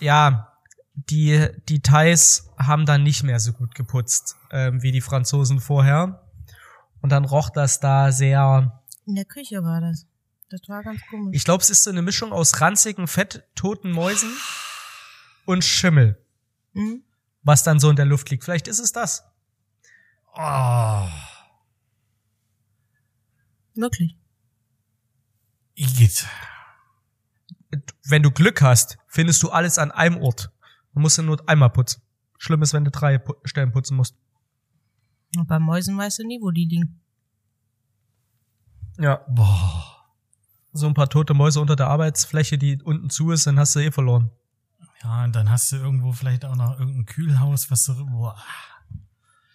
[0.00, 0.52] ja,
[0.94, 6.22] die, die Thais haben dann nicht mehr so gut geputzt, ähm, wie die Franzosen vorher.
[7.00, 10.06] Und dann roch das da sehr, In der Küche war das.
[10.50, 11.34] Das war ganz komisch.
[11.36, 14.30] ich glaube, es ist so eine Mischung aus ranzigen, fett, toten Mäusen
[15.46, 16.22] und Schimmel,
[16.74, 17.02] Hm?
[17.42, 18.44] was dann so in der Luft liegt.
[18.44, 19.24] Vielleicht ist es das.
[20.34, 21.08] Oh.
[23.74, 24.16] Wirklich.
[25.74, 26.26] Igitt.
[28.04, 30.50] Wenn du Glück hast, findest du alles an einem Ort.
[30.94, 32.02] Du musst nur einmal putzen.
[32.38, 34.16] Schlimm ist, wenn du drei Stellen putzen musst.
[35.36, 37.00] Und bei Mäusen weißt du nie, wo die liegen.
[38.98, 39.24] Ja.
[39.28, 39.89] Boah.
[40.72, 43.80] So ein paar tote Mäuse unter der Arbeitsfläche, die unten zu ist, dann hast du
[43.80, 44.30] eh verloren.
[45.02, 48.36] Ja, und dann hast du irgendwo vielleicht auch noch irgendein Kühlhaus, was so, boah.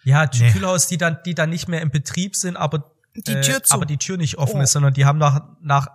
[0.04, 0.52] Ja, die Nee.
[0.52, 3.74] Kühlhaus, die dann, die dann nicht mehr im Betrieb sind, aber Die äh, Tür zu.
[3.74, 4.62] aber die Tür nicht offen Oh.
[4.62, 5.88] ist, sondern die haben nach, nach,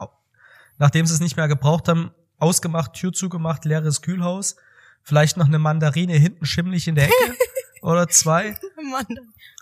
[0.77, 4.55] nachdem sie es nicht mehr gebraucht haben, ausgemacht, Tür zugemacht, leeres Kühlhaus,
[5.03, 7.35] vielleicht noch eine Mandarine hinten schimmlig in der Ecke
[7.81, 8.57] oder zwei.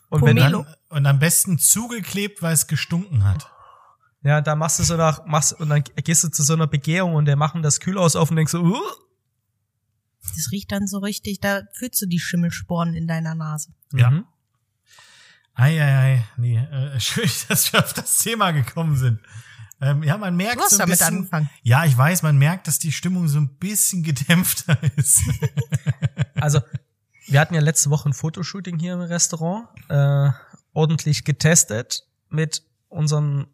[0.10, 3.52] Und wenn dann, Und am besten zugeklebt, weil es gestunken hat.
[4.24, 7.16] Ja, da machst du so nach, machst, und dann gehst du zu so einer Begehung
[7.16, 8.82] und der machen das Kühlhaus auf und denkst so, uh,
[10.22, 13.74] Das riecht dann so richtig, da fühlst du die Schimmelsporen in deiner Nase.
[13.94, 14.12] Ja.
[14.12, 14.26] Mhm.
[15.54, 19.20] Eieiei, nee, äh, schön, dass wir auf das Thema gekommen sind.
[19.82, 21.50] Ähm, ja, man merkt Du hast so ein damit bisschen, angefangen.
[21.64, 25.22] Ja, ich weiß, man merkt, dass die Stimmung so ein bisschen gedämpfter ist.
[26.36, 26.60] Also,
[27.28, 30.32] wir hatten ja letzte Woche ein Fotoshooting hier im Restaurant, äh,
[30.74, 33.48] ordentlich getestet mit unseren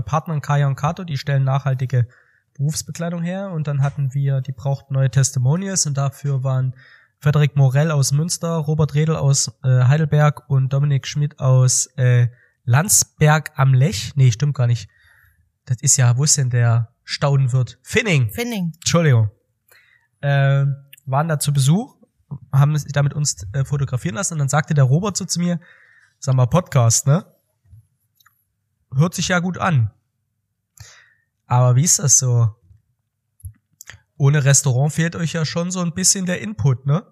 [0.00, 2.06] Partnern Kaya und Kato, die stellen nachhaltige
[2.54, 6.74] Berufsbekleidung her und dann hatten wir, die brauchten neue Testimonials und dafür waren
[7.18, 12.28] Frederik Morell aus Münster, Robert Redl aus äh, Heidelberg und Dominik Schmidt aus äh,
[12.64, 14.12] Landsberg am Lech.
[14.16, 14.88] Nee, stimmt gar nicht.
[15.64, 17.78] Das ist ja, wo ist denn der Staudenwirt?
[17.82, 18.30] Finning.
[18.30, 18.72] Finning.
[18.74, 19.30] Entschuldigung,
[20.20, 20.66] äh,
[21.06, 21.96] waren da zu Besuch,
[22.52, 25.40] haben sich da mit uns äh, fotografieren lassen und dann sagte der Robert so zu
[25.40, 25.60] mir,
[26.18, 27.24] sag mal, Podcast, ne?
[28.94, 29.90] Hört sich ja gut an.
[31.46, 32.54] Aber wie ist das so?
[34.16, 37.04] Ohne Restaurant fehlt euch ja schon so ein bisschen der Input, ne?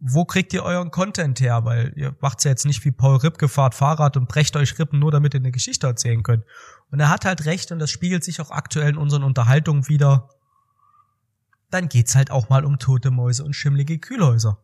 [0.00, 1.64] Wo kriegt ihr euren Content her?
[1.64, 5.00] Weil ihr macht's ja jetzt nicht wie Paul Ripke, fahrt Fahrrad und brecht euch Rippen
[5.00, 6.44] nur, damit ihr eine Geschichte erzählen könnt.
[6.90, 10.28] Und er hat halt recht und das spiegelt sich auch aktuell in unseren Unterhaltungen wieder.
[11.70, 14.58] Dann geht's halt auch mal um tote Mäuse und schimmlige Kühlhäuser.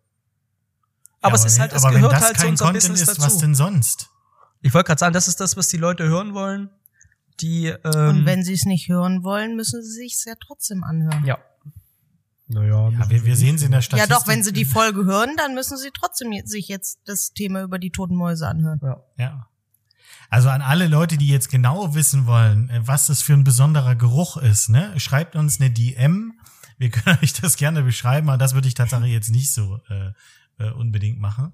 [1.21, 3.23] Aber Ja, es ist halt, es gehört das halt zu unserem Content Business ist, dazu.
[3.23, 4.11] was denn sonst?
[4.65, 6.71] Ich wollte gerade sagen, das ist das, was die Leute hören wollen.
[7.41, 11.25] Die, ähm, Und wenn sie es nicht hören wollen, müssen sie sich's ja trotzdem anhören.
[11.27, 11.39] ja.
[12.47, 14.15] Naja, Ja, wir, wir sehen sie in der Ja, Statistik.
[14.17, 17.79] doch, wenn sie die Folge hören, dann müssen sie trotzdem sich jetzt das Thema über
[17.79, 18.81] die toten Mäuse anhören.
[18.83, 19.03] Ja.
[19.19, 19.49] Ja.
[20.31, 23.95] Also an alle Leute, die jetzt genau wissen wollen, äh, was das für ein besonderer
[23.97, 26.39] Geruch ist, ne, schreibt uns eine DM.
[26.79, 30.13] Wir können euch das gerne beschreiben, aber das würde ich tatsächlich jetzt nicht so äh,
[30.59, 31.53] äh, unbedingt machen.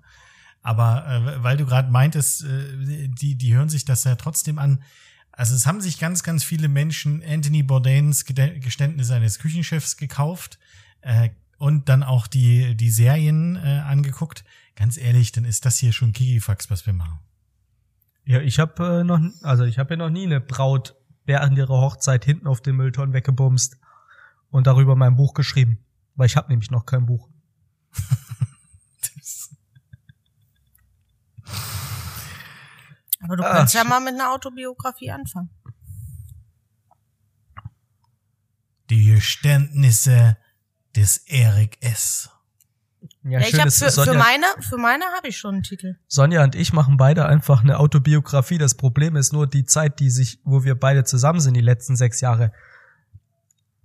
[0.62, 4.82] Aber äh, weil du gerade meintest, äh, die, die hören sich das ja trotzdem an.
[5.32, 10.58] Also es haben sich ganz, ganz viele Menschen Anthony Bourdains Geständnis eines Küchenchefs gekauft
[11.00, 14.44] äh, und dann auch die, die Serien äh, angeguckt.
[14.76, 17.20] Ganz ehrlich, dann ist das hier schon Kikifax, was wir machen.
[18.24, 20.94] Ja, ich habe äh, noch, also ich habe ja noch nie eine Braut
[21.24, 23.78] während ihrer Hochzeit hinten auf den Mülltonnen weggebumst
[24.50, 25.78] und darüber mein Buch geschrieben,
[26.16, 27.28] weil ich habe nämlich noch kein Buch.
[33.22, 35.50] Aber du Ah, kannst ja mal mit einer Autobiografie anfangen.
[38.88, 40.36] Die Geständnisse
[40.96, 42.30] des Erik S.
[43.22, 45.62] Ja, Ja, ich schön hab für, für Sonja, meine, für meine habe ich schon einen
[45.62, 45.96] Titel.
[46.08, 48.58] Sonja und ich machen beide einfach eine Autobiografie.
[48.58, 51.96] Das Problem ist nur die Zeit, die sich, wo wir beide zusammen sind, die letzten
[51.96, 52.52] sechs Jahre.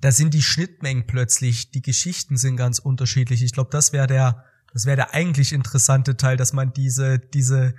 [0.01, 3.43] Da sind die Schnittmengen plötzlich, die Geschichten sind ganz unterschiedlich.
[3.43, 7.75] Ich glaube, das wäre der, das wäre der eigentlich interessante Teil, dass man diese, diese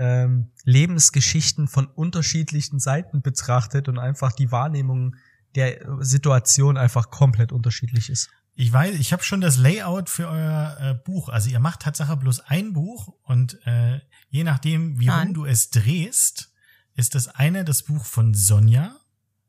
[0.00, 5.14] ähm, Lebensgeschichten von unterschiedlichen Seiten betrachtet und einfach die Wahrnehmung
[5.54, 8.30] der Situation einfach komplett unterschiedlich ist.
[8.54, 11.28] Ich weiß, ich habe schon das Layout für euer äh, Buch.
[11.28, 15.34] Also ihr macht Tatsache bloß ein Buch und äh, je nachdem, wie rum Nein.
[15.34, 16.50] du es drehst,
[16.94, 18.96] ist das eine das Buch von Sonja.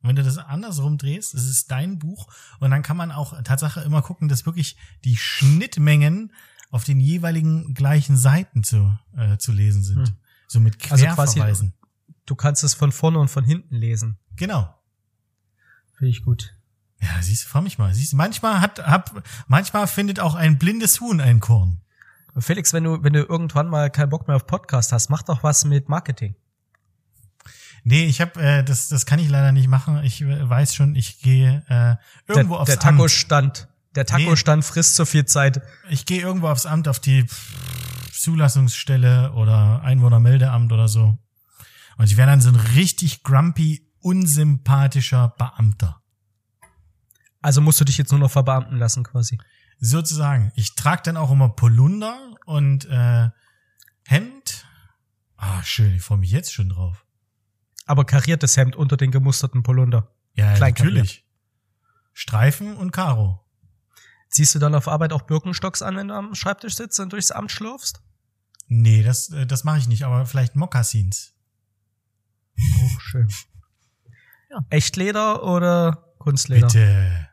[0.02, 2.28] Und wenn du das andersrum drehst, ist es dein Buch.
[2.60, 4.76] Und dann kann man auch Tatsache immer gucken, dass wirklich
[5.06, 6.34] die Schnittmengen
[6.72, 10.10] auf den jeweiligen gleichen Seiten zu, äh, zu lesen sind.
[10.10, 10.18] Hm.
[10.52, 11.74] So mit Also quasi- Querverweisen.
[12.26, 14.18] Du kannst es von vorne und von hinten lesen.
[14.36, 14.76] Genau.
[15.98, 16.54] Finde ich gut.
[17.00, 17.94] Ja, siehst du, freu mich mal.
[17.94, 21.80] Siehst manchmal hat, hab, manchmal findet auch ein blindes Huhn ein Korn.
[22.38, 25.42] Felix, wenn du, wenn du irgendwann mal keinen Bock mehr auf Podcast hast, mach doch
[25.42, 26.36] was mit Marketing.
[27.86, 30.04] Nee, ich habe äh, das das kann ich leider nicht machen.
[30.04, 31.96] Ich äh, weiß schon, ich gehe äh,
[32.28, 32.98] irgendwo der, aufs der Amt.
[32.98, 35.62] Taco-Stand, der Taco-Stand frisst so viel Zeit.
[35.90, 37.26] Ich gehe irgendwo aufs Amt auf die
[38.22, 41.18] Zulassungsstelle oder Einwohnermeldeamt oder so.
[41.98, 46.02] Und ich wäre dann so ein richtig grumpy, unsympathischer Beamter.
[47.42, 49.40] Also musst du dich jetzt nur noch verbeamten lassen quasi.
[49.80, 50.52] Sozusagen.
[50.56, 53.30] Ich trage dann auch immer Polunder und äh,
[54.06, 54.66] Hemd.
[55.38, 57.06] Ah, schön, ich freue mich jetzt schon drauf.
[57.88, 60.14] Aber kariertes Hemd unter den gemusterten Polunder.
[60.36, 61.26] Ja, Klein natürlich.
[62.14, 63.44] Streifen und Karo.
[64.30, 67.32] Ziehst du dann auf Arbeit auch Birkenstocks an, wenn du am Schreibtisch sitzt und durchs
[67.32, 68.02] Amt schlurfst?
[68.74, 71.34] Nee, das, äh, das mache ich nicht, aber vielleicht Mokassins.
[72.58, 73.28] Oh, schön.
[74.50, 74.60] Ja.
[74.70, 76.68] Echtleder oder Kunstleder?
[76.68, 77.28] Bitte.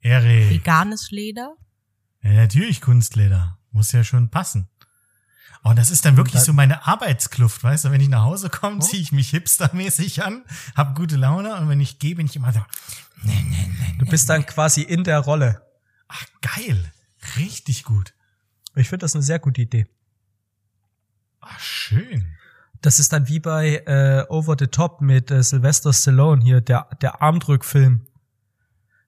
[0.00, 0.50] Erik.
[0.50, 1.56] Veganes Leder.
[2.22, 3.58] Ja, natürlich Kunstleder.
[3.72, 4.68] Muss ja schon passen.
[5.64, 7.90] Und das ist dann wirklich dann- so meine Arbeitskluft, weißt du?
[7.90, 8.80] Wenn ich nach Hause komme, Oh.
[8.80, 10.44] ziehe ich mich hipstermäßig an,
[10.76, 12.64] hab gute Laune und wenn ich gehe, bin ich immer so,
[13.22, 15.62] nee, nee, nee, Du bist dann quasi in der Rolle.
[16.06, 16.92] ach geil,
[17.36, 18.14] richtig gut.
[18.76, 19.86] Ich finde das eine sehr gute Idee.
[21.42, 22.36] Ach schön.
[22.80, 26.88] Das ist dann wie bei äh, Over the Top mit äh, Sylvester Stallone hier, der,
[27.00, 28.06] der Armdrückfilm.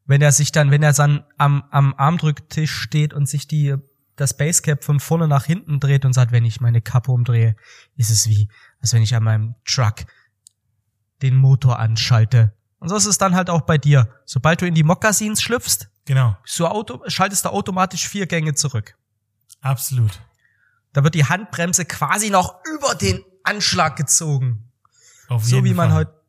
[0.06, 3.74] Wenn er sich dann, wenn er dann am, am Armdrücktisch steht und sich die,
[4.16, 7.56] das Basecap von vorne nach hinten dreht und sagt, wenn ich meine Kappe umdrehe,
[7.96, 8.48] ist es wie,
[8.80, 10.04] als wenn ich an meinem Truck
[11.22, 12.52] den Motor anschalte.
[12.78, 14.08] Und so ist es dann halt auch bei dir.
[14.26, 18.94] Sobald du in die Mokassins schlüpfst, Genau, so Auto, schaltest du automatisch vier Gänge zurück.
[19.62, 20.20] absolut.
[20.94, 24.70] Da wird die Handbremse quasi noch über den Anschlag gezogen.
[25.28, 25.98] Auf So jeden wie man Fall.
[25.98, 26.20] heute,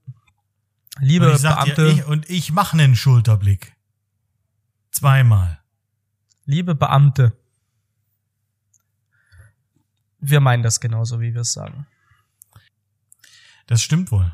[0.99, 3.73] liebe und Beamte, dir, ich, und ich mache einen Schulterblick.
[4.91, 5.59] Zweimal.
[6.45, 7.37] liebe Beamte,
[10.19, 11.85] wir meinen das genauso, wie wir es sagen.
[13.67, 14.31] Das stimmt wohl.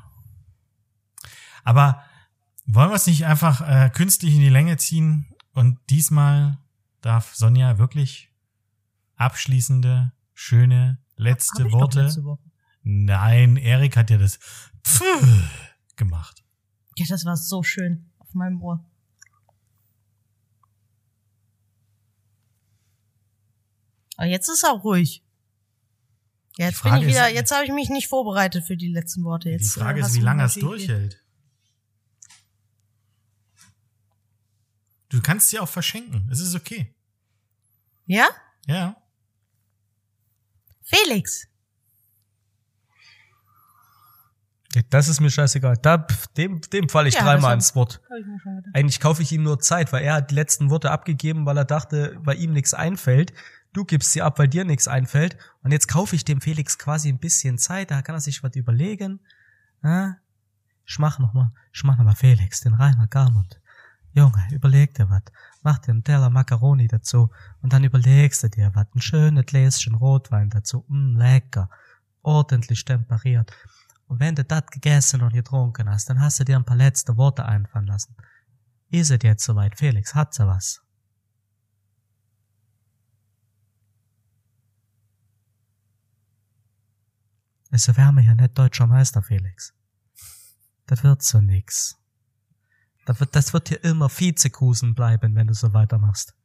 [1.63, 2.03] Aber
[2.65, 5.25] wollen wir es nicht einfach äh, künstlich in die Länge ziehen?
[5.53, 6.57] Und diesmal
[7.01, 8.29] darf Sonja wirklich
[9.17, 10.11] abschließende,
[10.41, 12.01] schöne, letzte Hab doch Worte.
[12.03, 12.41] letzte Woche.
[12.81, 14.39] Nein, Erik hat ja das
[14.83, 15.49] Pfff
[15.95, 16.43] gemacht.
[16.97, 18.83] Ja, das war so schön auf meinem Ohr.
[24.17, 25.23] Aber jetzt ist auch ruhig.
[26.57, 28.89] Ja, jetzt bin Frage ich wieder, ist- jetzt habe ich mich nicht vorbereitet für die
[28.89, 29.49] letzten Worte.
[29.49, 31.23] Jetzt, die Frage äh, ist, hast wie lange es durchhält.
[35.09, 36.27] Du kannst sie auch verschenken.
[36.31, 36.95] Es ist okay.
[38.05, 38.27] Ja?
[38.65, 39.00] Ja.
[40.91, 41.47] Felix.
[44.89, 45.77] Das ist mir scheißegal.
[45.81, 48.01] Da, dem, dem falle ich Ja, dreimal ins Wort.
[48.73, 51.65] Eigentlich kaufe ich ihm nur Zeit, weil er hat die letzten Worte abgegeben, weil er
[51.65, 53.33] dachte, weil ihm nichts einfällt.
[53.73, 55.37] Du gibst sie ab, weil dir nichts einfällt.
[55.63, 58.55] Und jetzt kaufe ich dem Felix quasi ein bisschen Zeit, da kann er sich was
[58.55, 59.19] überlegen.
[59.83, 60.17] Ja?
[60.85, 63.60] Ich mach noch mal, ich mach noch mal Felix, den Rainer Garmund.
[64.13, 65.23] Junge, überleg dir was.
[65.63, 67.29] Mach dir einen Teller Macaroni dazu
[67.61, 68.87] und dann überlegst du dir was.
[68.93, 70.85] Ein schönes Gläschen Rotwein dazu.
[70.87, 71.69] Mm, lecker.
[72.21, 73.51] Ordentlich temperiert.
[74.07, 77.15] Und wenn du das gegessen und getrunken hast, dann hast du dir ein paar letzte
[77.15, 78.15] Worte einfallen lassen.
[78.89, 79.77] Ist es jetzt soweit?
[79.77, 80.81] Felix, hat sie was?
[87.69, 89.73] Es wärme ja nicht deutscher Meister, Felix.
[90.87, 92.00] Das wird so nix.
[93.05, 96.35] Das wird, das wird hier immer Vizekusen bleiben, wenn du so weitermachst.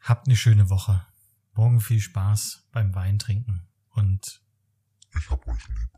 [0.00, 1.06] Habt eine schöne Woche.
[1.54, 4.42] Morgen viel Spaß beim Weintrinken und
[5.16, 5.90] Ich hab euch lieb.